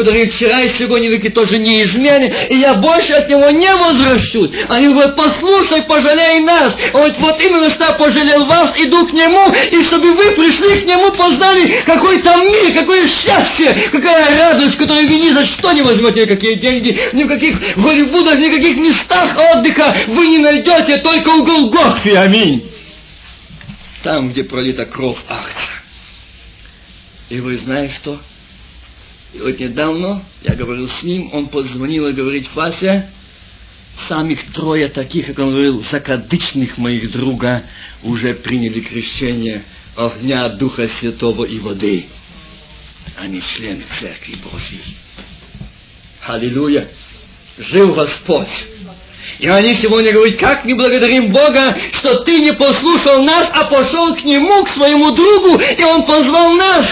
[0.01, 4.51] который вчера и сегодня веки тоже неизменен, и я больше от него не возвращусь.
[4.68, 6.74] Они говорят, послушай, пожалей нас.
[6.94, 10.86] Он говорит, вот именно что пожалел вас, иду к нему, и чтобы вы пришли к
[10.86, 15.82] нему, познали, какой там мир, какое счастье, какая радость, которую вы ни за что не
[15.82, 20.96] возьмете никакие деньги, ни в каких Голливудах, ни в каких местах отдыха вы не найдете,
[20.98, 22.16] только у Голгофы.
[22.16, 22.64] Аминь.
[24.03, 25.61] Там, где пролита кровь Ахта.
[27.28, 28.18] И вы знаете что?
[29.33, 33.11] И вот недавно я говорил с ним, он позвонил и говорит, Вася,
[34.09, 37.62] самих трое таких, как он говорил, закадычных моих друга
[38.03, 39.62] уже приняли крещение
[39.97, 42.07] огня Духа Святого и воды.
[43.18, 44.97] Они члены Церкви Божьей.
[46.26, 46.89] Аллилуйя!
[47.59, 48.49] Жив Господь!
[49.39, 54.14] И они сегодня говорят, как мы благодарим Бога, что ты не послушал нас, а пошел
[54.14, 56.87] к Нему, к своему другу, и Он позвал нас.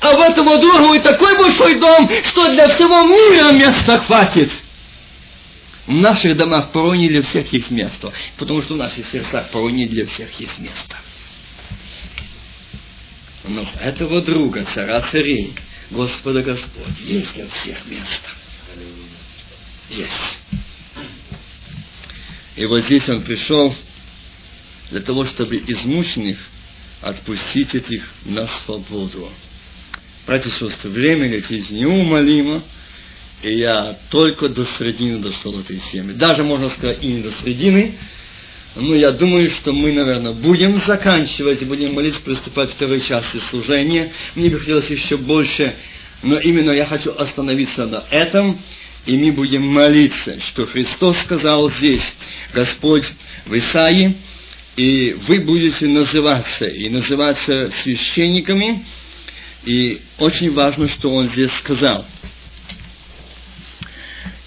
[0.00, 4.50] А в этого друга и такой большой дом, что для всего мира места хватит.
[5.86, 9.72] В наших домах порой не для всех есть место, потому что в наших сердцах порой
[9.72, 10.96] не для всех есть место.
[13.44, 15.54] Но этого друга, цара царей,
[15.90, 18.30] Господа Господь, есть для всех место.
[19.90, 20.38] Есть.
[22.56, 23.74] И вот здесь он пришел
[24.90, 26.38] для того, чтобы измученных
[27.00, 29.32] отпустить этих на свободу.
[30.26, 32.62] Братья и сестры, время летит неумолимо,
[33.42, 36.12] и я только до середины дошел этой темы.
[36.12, 37.94] Даже, можно сказать, и не до середины,
[38.76, 43.38] но я думаю, что мы, наверное, будем заканчивать и будем молиться, приступать к второй части
[43.48, 44.12] служения.
[44.34, 45.74] Мне бы хотелось еще больше,
[46.22, 48.60] но именно я хочу остановиться на этом,
[49.06, 52.14] и мы будем молиться, что Христос сказал здесь,
[52.52, 53.04] Господь
[53.46, 54.16] в Исаии,
[54.76, 58.84] и вы будете называться, и называться священниками,
[59.64, 62.06] и очень важно, что Он здесь сказал.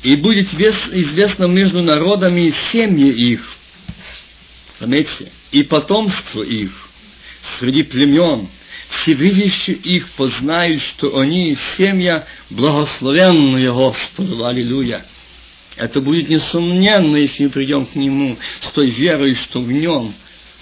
[0.02, 3.42] И будет известно между народами семьи их,
[4.80, 6.72] заметьте, и потомство их,
[7.60, 8.50] среди племен,
[8.90, 14.46] все видящие их познают, что они семья благословенная Господу.
[14.46, 15.06] Аллилуйя.
[15.76, 20.14] Это будет несомненно, если мы придем к Нему с той верой, что в Нем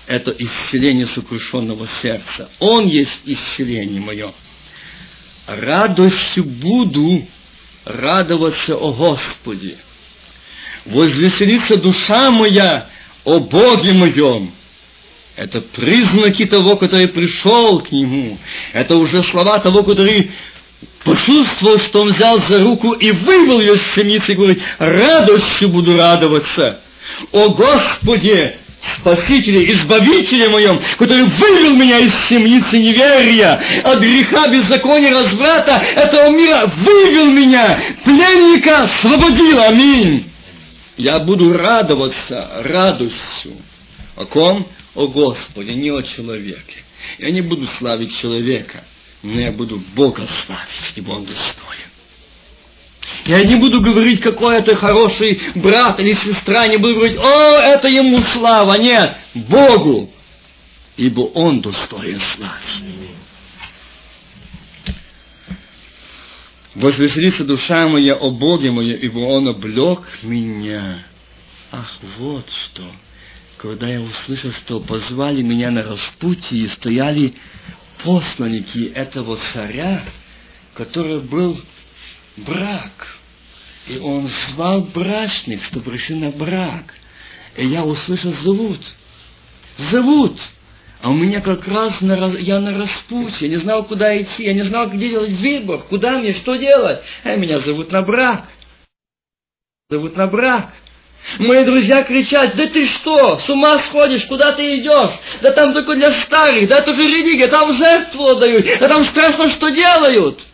[0.08, 2.50] это исцеление сокрушенного сердца.
[2.60, 4.34] Он есть исцеление мое.
[5.48, 7.26] Радостью буду
[7.86, 9.78] радоваться о Господе.
[10.86, 12.90] Возвеселится душа моя
[13.24, 14.52] о Боге моем.
[15.36, 18.38] Это признаки того, который пришел к Нему.
[18.74, 20.32] Это уже слова того, который
[21.04, 25.98] почувствовал, что он взял за руку и вывел ее с темницы и говорит, радостью буду
[25.98, 26.82] радоваться.
[27.32, 28.56] О Господи,
[28.98, 36.72] Спасителе, Избавителе моем, который вывел меня из темницы неверия, от греха, беззакония, разврата этого мира,
[36.78, 40.32] вывел меня, пленника освободил, аминь.
[40.98, 43.54] Я буду радоваться радостью.
[44.16, 44.68] О ком?
[44.96, 46.84] О Господе, не о человеке.
[47.18, 48.84] Я не буду славить человека,
[49.24, 51.91] но я буду Бога славить, ибо Он достоин.
[53.26, 57.88] Я не буду говорить, какой это хороший брат или сестра, не буду говорить, о, это
[57.88, 58.74] ему слава.
[58.74, 60.12] Нет, Богу,
[60.98, 63.12] ибо Он достоин славы.
[66.74, 71.00] Возвеселится душа моя о Боге моем, ибо Он облег меня.
[71.72, 72.84] Ах, вот что.
[73.58, 77.36] Когда я услышал, что позвали меня на распутье и стояли
[78.04, 80.04] посланники этого царя,
[80.74, 81.60] который был
[82.46, 83.18] брак.
[83.88, 86.94] И он звал брачных, чтобы пришли на брак.
[87.58, 88.80] И я услышал, зовут.
[89.78, 90.40] Зовут.
[91.02, 94.54] А у меня как раз на, я на распутье, я не знал, куда идти, я
[94.54, 97.02] не знал, где делать выбор, куда мне, что делать.
[97.24, 98.46] А меня зовут на брак.
[99.90, 100.72] Зовут на брак.
[101.40, 105.12] Мои друзья кричат, да ты что, с ума сходишь, куда ты идешь?
[105.42, 109.50] Да там только для старых, да это же религия, там жертву отдают, да там страшно,
[109.50, 110.46] что делают.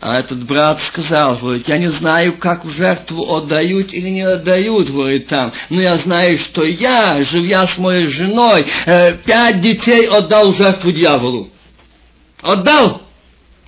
[0.00, 5.26] А этот брат сказал, говорит, я не знаю, как жертву отдают или не отдают, говорит
[5.26, 10.90] там, но я знаю, что я, живя с моей женой, э, пять детей отдал жертву
[10.90, 11.50] дьяволу.
[12.40, 13.02] Отдал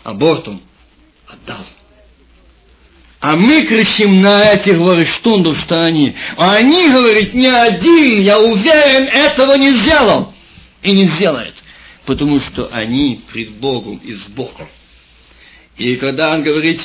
[0.04, 0.62] абортом.
[1.28, 1.66] Отдал.
[3.20, 6.14] А мы кричим на этих, говорит, штундов, что они.
[6.38, 10.32] А они, говорит, ни один, я уверен, этого не сделал.
[10.82, 11.54] И не сделает.
[12.06, 14.66] Потому что они пред Богом и с Богом.
[15.76, 16.80] И когда он говорит,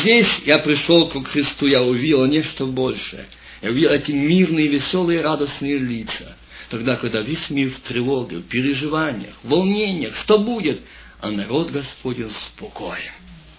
[0.00, 3.26] здесь я пришел к Христу, я увидел нечто большее.
[3.62, 6.36] Я увидел эти мирные, веселые, радостные лица.
[6.68, 10.82] Тогда, когда весь мир в тревоге, в переживаниях, в волнениях, что будет?
[11.20, 13.12] А народ Господень спокоен.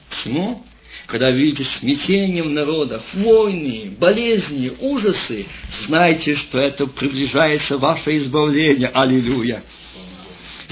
[0.09, 0.65] Почему?
[1.07, 5.47] Когда видите смятение в народах, войны, болезни, ужасы,
[5.85, 8.87] знайте, что это приближается ваше избавление.
[8.87, 9.63] Аллилуйя!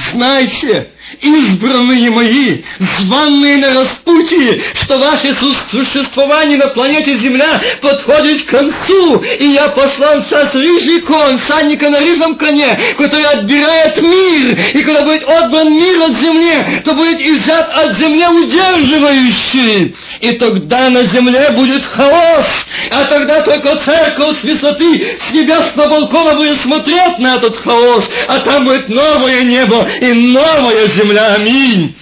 [0.09, 0.89] Знайте,
[1.21, 2.61] избранные мои,
[2.99, 5.35] званные на распутье, что ваше
[5.69, 11.99] существование на планете Земля подходит к концу, и я послал сейчас рыжий конь, санника на
[11.99, 17.69] рыжем коне, который отбирает мир, и когда будет отбран мир от земли, то будет изъят
[17.73, 19.95] от земли удерживающий.
[20.19, 22.45] И тогда на земле будет хаос,
[22.89, 28.39] а тогда только церковь с высоты, с небесного балкона будет смотреть на этот хаос, а
[28.39, 31.35] там будет новое небо и новая земля.
[31.35, 31.95] Аминь.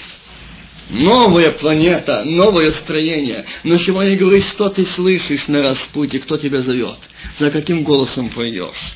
[0.90, 3.46] Новая планета, новое строение.
[3.64, 6.98] Но сегодня говорит, что ты слышишь на распутье, кто тебя зовет,
[7.38, 8.96] за каким голосом пойдешь.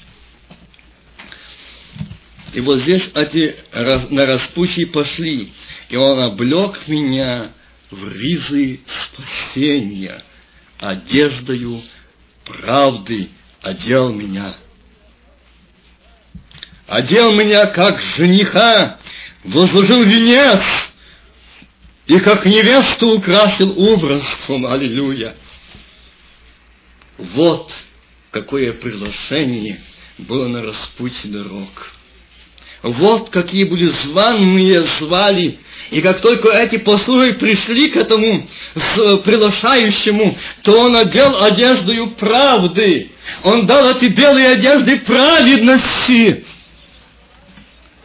[2.54, 3.56] И вот здесь эти
[4.12, 5.54] на распутье пошли,
[5.90, 7.52] и он облег меня
[7.92, 10.24] в ризы спасения,
[10.80, 11.82] одеждою
[12.46, 13.30] правды
[13.62, 14.54] одел меня.
[16.88, 18.98] Одел меня как жениха
[19.44, 20.64] возложил венец
[22.08, 24.66] и как невесту украсил образом.
[24.66, 25.36] Аллилуйя.
[27.18, 27.72] Вот
[28.32, 29.80] какое приглашение
[30.18, 31.92] было на распутье дорог.
[32.82, 35.60] Вот какие были званные звали.
[35.90, 38.46] И как только эти послуги пришли к этому
[39.24, 43.12] приглашающему, то он одел одеждою правды.
[43.44, 46.44] Он дал эти белые одежды праведности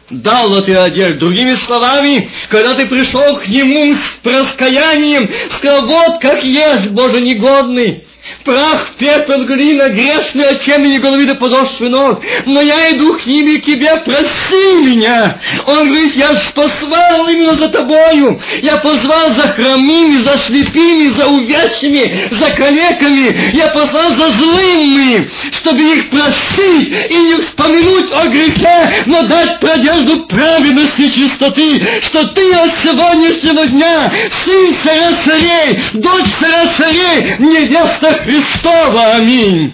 [0.09, 1.19] дал этой одежды.
[1.19, 8.03] Другими словами, когда ты пришел к нему с раскаянием, сказал, вот как есть, Боже негодный,
[8.43, 12.21] Прах, пепел, глина, грешные от темени головы до подошвы ног.
[12.45, 15.37] Но я иду к ним и к тебе, прости меня.
[15.65, 18.39] Он говорит, я послал именно за тобою.
[18.61, 23.35] Я позвал за хромыми, за слепыми, за увядшими, за калеками.
[23.53, 30.21] Я послал за злыми, чтобы их простить и не вспомянуть о грехе, но дать продержу
[30.25, 34.11] праведности и чистоты, что ты от сегодняшнего дня
[34.45, 39.73] сын царя царей, дочь царя царей, невеста Христова, аминь.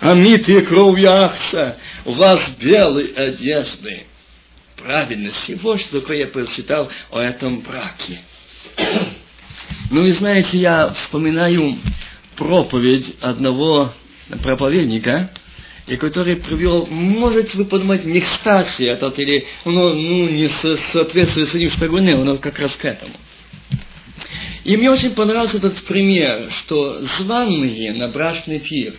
[0.00, 4.04] Омитые кровью Ахса, у вас белые одежды.
[4.76, 5.58] Праведности.
[5.60, 8.20] Вот что такое я прочитал о этом браке.
[9.90, 11.78] Ну, и знаете, я вспоминаю
[12.36, 13.92] проповедь одного
[14.42, 15.30] проповедника,
[15.86, 20.48] и который привел, может вы подумать, не кстати этот, или ну, ну, не
[20.92, 23.14] соответствует с ним, что но как раз к этому.
[24.68, 28.96] И мне очень понравился этот пример, что званые на брачный пир.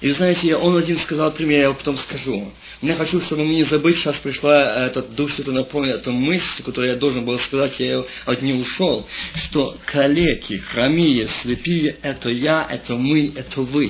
[0.00, 2.52] И знаете, он один сказал пример, я потом скажу.
[2.80, 6.94] Я хочу, чтобы мне не забыть, сейчас пришла этот дух, что-то напомнил, эту мысль, которую
[6.94, 9.06] я должен был сказать, я от нее ушел,
[9.36, 13.88] что калеки, хромие, слепые, это я, это мы, это вы.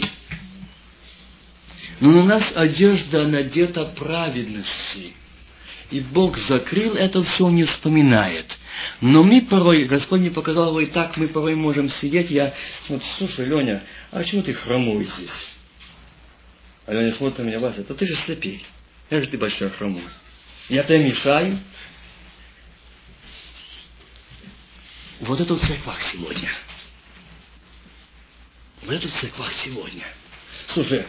[2.00, 5.14] Но у нас одежда надета праведности.
[5.92, 8.46] И Бог закрыл это все, не вспоминает.
[9.02, 12.30] Но мы порой, Господь мне показал его, и так мы порой можем сидеть.
[12.30, 15.48] Я смотрю, слушай, Леня, а чего ты хромой здесь?
[16.86, 18.64] А Леня смотрит на меня, Вася, да ты же слепей.
[19.10, 20.04] Я же ты большой хромой.
[20.70, 21.58] Я тебе мешаю.
[25.20, 26.48] Вот это в церквах сегодня.
[28.80, 30.06] Вот это в церквах сегодня.
[30.68, 31.04] Слушай,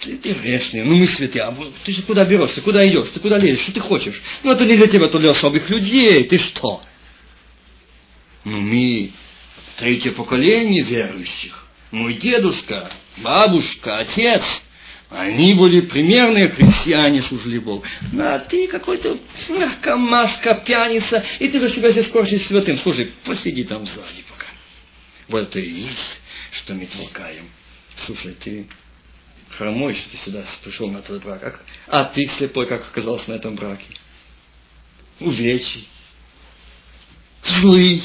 [0.00, 0.34] ты, ты
[0.74, 3.80] ну мы святые, а ты же куда берешься, куда идешь, ты куда лезешь, что ты
[3.80, 4.20] хочешь?
[4.42, 6.82] Ну это не для тебя, это для особых людей, ты что?
[8.44, 9.12] Ну мы
[9.78, 11.66] третье поколение верующих.
[11.90, 14.44] Мой дедушка, бабушка, отец,
[15.08, 17.84] они были примерные христиане, служили Богу.
[18.12, 19.18] Ну, а ты какой-то
[19.48, 22.78] наркомашка, пьяница, и ты же себя здесь корчишь святым.
[22.78, 24.46] Слушай, посиди там сзади пока.
[25.28, 26.20] Вот это и есть,
[26.50, 27.48] что мы толкаем.
[27.96, 28.66] Слушай, ты
[29.50, 31.64] хромой, что ты сюда пришел на этот брак.
[31.86, 33.86] А, а ты слепой, как оказался на этом браке.
[35.20, 35.88] Увечий.
[37.42, 38.02] Злый.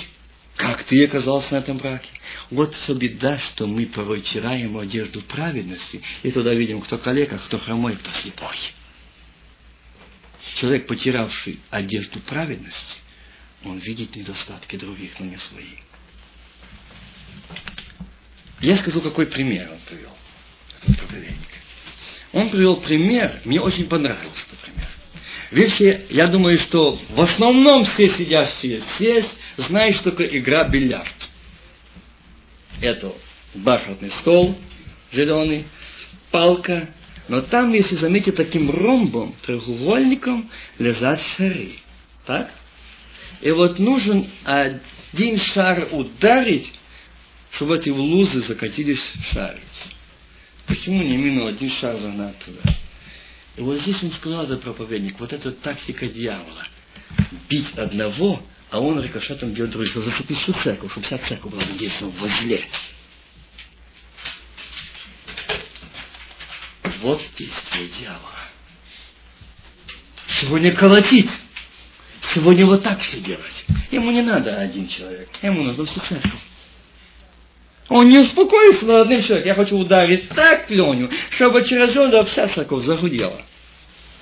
[0.56, 2.10] Как ты оказался на этом браке?
[2.52, 7.58] Вот все беда, что мы порой тираем одежду праведности, и туда видим, кто коллега, кто
[7.58, 8.56] хромой, кто слепой.
[10.56, 13.02] Человек, потерявший одежду праведности,
[13.64, 15.78] он видит недостатки других, но не свои.
[18.60, 20.16] Я скажу, какой пример он привел
[20.86, 21.38] проповедник.
[22.34, 24.88] Он привел пример, мне очень понравился этот пример.
[25.52, 31.14] Видите, я думаю, что в основном все сидящие здесь знают, что такое игра бильярд.
[32.82, 33.14] Это
[33.54, 34.58] бархатный стол
[35.12, 35.66] зеленый,
[36.32, 36.88] палка,
[37.28, 40.50] но там, если заметить, таким ромбом, треугольником
[40.80, 41.74] лежат шары.
[42.26, 42.52] Так?
[43.42, 46.74] И вот нужен один шар ударить,
[47.52, 49.62] чтобы эти лузы закатились в шарик.
[50.68, 52.62] Почему не минул один шаг загнать туда?
[53.58, 56.66] И вот здесь он сказал, этот проповедник, вот эта тактика дьявола.
[57.50, 60.02] Бить одного, а он рикошетом бьет другого.
[60.02, 62.62] Зацепить всю церковь, чтобы вся церковь была задействована возле.
[67.02, 68.22] Вот действие дьявола.
[70.28, 71.30] Сегодня колотить.
[72.34, 73.66] Сегодня вот так все делать.
[73.92, 75.30] Ему не надо один человек.
[75.42, 76.32] Ему нужно всю церковь.
[77.92, 79.48] Он не успокоится над одним человеком.
[79.50, 83.42] Я хочу ударить так Леню, чтобы через него вся церковь загудела.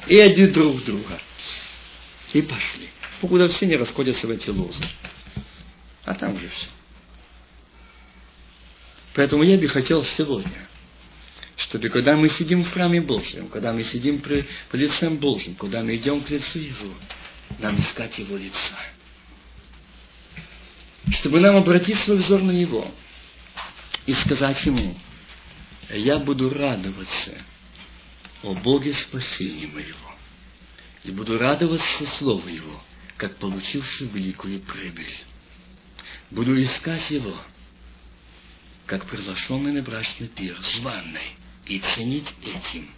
[0.07, 1.19] И один друг друга.
[2.33, 2.89] И пошли.
[3.21, 4.83] Покуда все не расходятся в эти лозы.
[6.03, 6.65] А там уже все.
[9.13, 10.67] Поэтому я бы хотел сегодня,
[11.55, 15.83] чтобы когда мы сидим в храме Божьем, когда мы сидим при, при лицем Божьим, когда
[15.83, 16.95] мы идем к лицу Его,
[17.59, 18.77] нам искать Его лица.
[21.11, 22.89] Чтобы нам обратить свой взор на Него–
[24.05, 24.97] и сказать ему,
[25.89, 27.37] я буду радоваться
[28.43, 30.15] о Боге спасения моего,
[31.03, 32.81] и буду радоваться Слову Его,
[33.17, 35.13] как получивший великую прибыль.
[36.31, 37.35] Буду искать его,
[38.85, 41.35] как приглашенный на брачный пир, званный,
[41.65, 42.89] и ценить этим.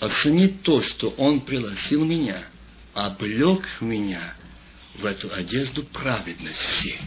[0.00, 2.44] Оценить то, что он пригласил меня,
[2.92, 4.34] облег меня
[4.96, 6.98] в эту одежду праведности.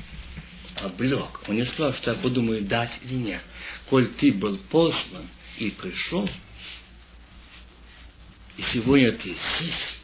[0.82, 1.48] Облег.
[1.48, 3.42] Он не сказал, что я подумаю, дать или нет.
[3.90, 5.28] Коль ты был послан
[5.58, 6.30] и пришел,
[8.58, 9.98] и сегодня ты здесь,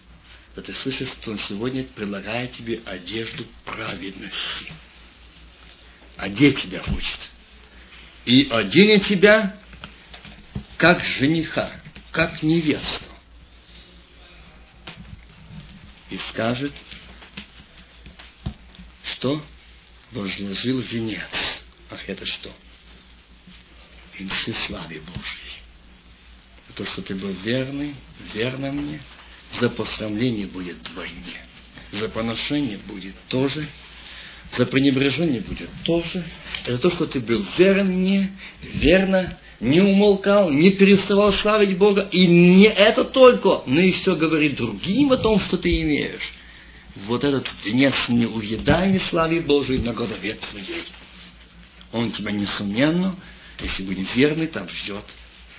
[0.55, 4.71] то ты слышишь, что он сегодня предлагает тебе одежду праведности.
[6.17, 7.19] Одеть тебя хочет.
[8.25, 9.57] И оденет тебя
[10.77, 11.71] как жениха,
[12.11, 13.05] как невесту.
[16.11, 16.73] И скажет,
[19.03, 19.43] что
[20.13, 21.21] возложил венец.
[21.89, 22.51] Ах, это что?
[24.19, 24.27] И
[24.67, 25.63] славе Божьей
[26.75, 27.95] то, что ты был верный,
[28.33, 29.01] верно мне,
[29.59, 31.41] за посрамление будет двойне.
[31.91, 33.67] За поношение будет тоже,
[34.57, 36.23] за пренебрежение будет тоже.
[36.65, 38.31] Это то, что ты был верен мне,
[38.61, 42.07] верно, не умолкал, не переставал славить Бога.
[42.11, 46.31] И не это только, но еще говорит другим о том, что ты имеешь.
[46.95, 50.83] Вот этот венец неуедаемой славе Божией на голове твоей.
[51.91, 53.15] Он тебя, несомненно,
[53.59, 55.05] если будет верный, там ждет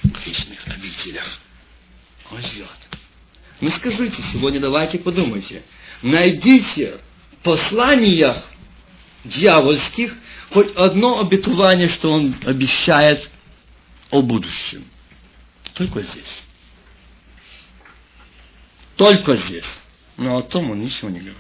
[0.03, 1.27] в вечных обителях.
[2.31, 2.69] Он ждет.
[3.61, 5.63] Ну скажите сегодня, давайте подумайте.
[6.03, 6.99] Найдите
[7.33, 8.43] в посланиях
[9.25, 10.15] дьявольских
[10.51, 13.29] хоть одно обетование, что он обещает
[14.11, 14.85] о будущем.
[15.75, 16.47] Только здесь.
[18.97, 19.65] Только здесь.
[20.17, 21.39] Но о том он ничего не говорит.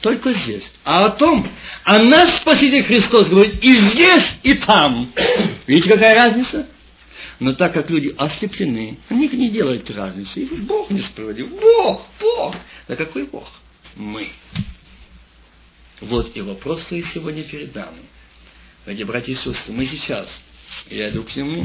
[0.00, 0.70] Только здесь.
[0.84, 1.48] А о том,
[1.84, 5.12] а наш Спаситель Христос говорит и здесь, и там.
[5.66, 6.68] Видите, какая разница?
[7.38, 10.40] Но так как люди ослеплены, они не делают разницы.
[10.40, 11.50] И Бог не справедлив.
[11.50, 12.54] Бог, Бог.
[12.88, 13.48] Да какой Бог?
[13.94, 14.28] Мы.
[16.00, 18.02] Вот и вопрос свои сегодня перед нами.
[18.84, 20.28] Дорогие братья и сестры, мы сейчас,
[20.88, 21.64] я иду к нему,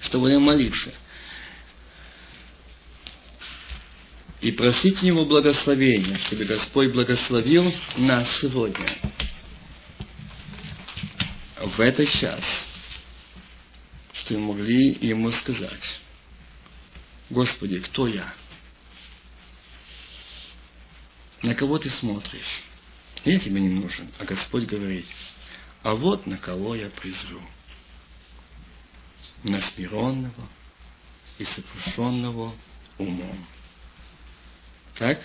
[0.00, 0.92] чтобы молиться–
[4.40, 8.88] и просить Его благословения, чтобы Господь благословил нас сегодня,
[11.58, 12.44] в этот час,
[14.12, 15.82] что мы могли Ему сказать,
[17.30, 18.32] Господи, кто я?
[21.42, 22.62] На кого ты смотришь?
[23.24, 24.08] Я тебе не нужен.
[24.18, 25.06] А Господь говорит,
[25.82, 27.42] а вот на кого я призру.
[29.42, 30.48] На смиренного
[31.38, 32.54] и сокрушенного
[32.98, 33.46] умом.
[34.98, 35.20] Так?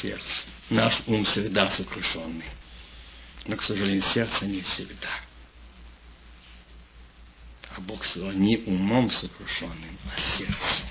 [0.00, 0.22] Сердце.
[0.70, 2.44] Наш ум всегда сокрушенный.
[3.46, 5.10] Но, к сожалению, сердце не всегда.
[7.74, 10.86] А Бог сказал не умом сокрушенным, а сердцем.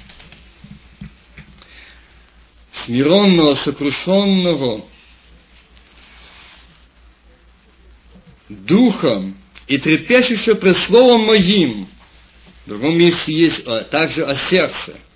[2.74, 4.86] Смиренного, сокрушенного
[8.50, 9.38] духом
[9.68, 11.88] и трепещущего пред словом моим.
[12.66, 15.00] В другом месте есть а, также о сердце–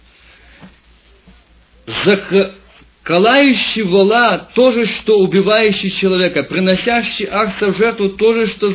[1.85, 8.71] заколающий вола то же, что убивающий человека, приносящий акция в жертву то же, что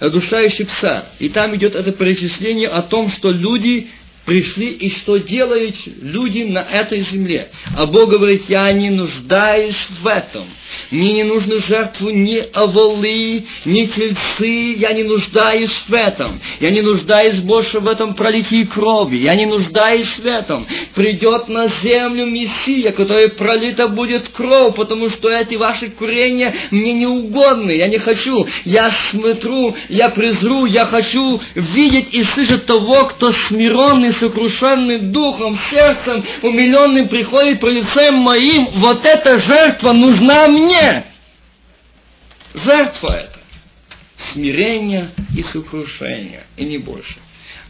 [0.00, 1.06] задушающий пса.
[1.18, 3.88] И там идет это перечисление о том, что люди
[4.24, 7.50] пришли и что делают люди на этой земле.
[7.76, 10.44] А Бог говорит, я не нуждаюсь в этом.
[10.90, 16.40] Мне не нужны жертвы ни оволы, ни тельцы, я не нуждаюсь в этом.
[16.60, 19.16] Я не нуждаюсь больше в этом пролитии крови.
[19.16, 20.66] Я не нуждаюсь в этом.
[20.94, 27.06] Придет на землю Мессия, который пролита будет кровь, потому что эти ваши курения мне не
[27.06, 27.72] угодны.
[27.72, 28.46] Я не хочу.
[28.64, 36.24] Я смотрю, я презру, я хочу видеть и слышать того, кто смиренный, сокрушенный духом, сердцем,
[36.42, 38.66] умиленным приходит по лицем моим.
[38.72, 41.06] Вот эта жертва нужна мне.
[42.54, 43.40] Жертва это.
[44.32, 47.18] Смирение и сокрушение, и не больше.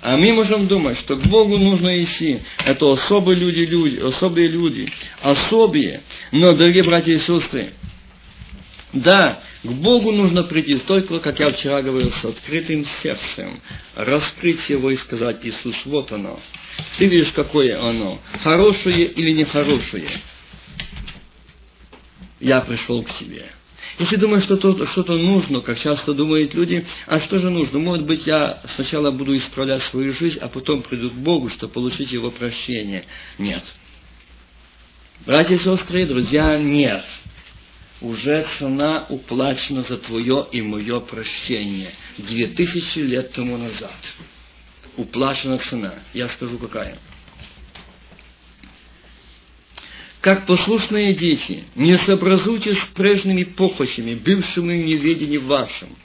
[0.03, 2.41] А мы можем думать, что к Богу нужно идти.
[2.65, 4.89] Это особые люди, люди, особые люди,
[5.23, 6.01] особые.
[6.33, 7.73] Но, дорогие братья и сестры,
[8.93, 13.61] да, к Богу нужно прийти только, как я вчера говорил, с открытым сердцем,
[13.95, 16.41] раскрыть его и сказать, Иисус, вот оно.
[16.97, 20.09] Ты видишь, какое оно, хорошее или нехорошее.
[22.41, 23.51] Я пришел к тебе.
[23.99, 27.79] Если думаешь, что то, что-то нужно, как часто думают люди, а что же нужно?
[27.79, 32.13] Может быть, я сначала буду исправлять свою жизнь, а потом приду к Богу, чтобы получить
[32.13, 33.05] Его прощение.
[33.37, 33.63] Нет.
[35.27, 37.05] Братья и сестры, друзья, нет
[38.01, 41.91] уже цена уплачена за твое и мое прощение.
[42.19, 43.97] Две тысячи лет тому назад.
[44.97, 45.95] Уплачена цена.
[46.13, 46.99] Я скажу, какая.
[50.21, 55.89] Как послушные дети, не сообразуйтесь с прежними похотями, бывшими в неведении вашем–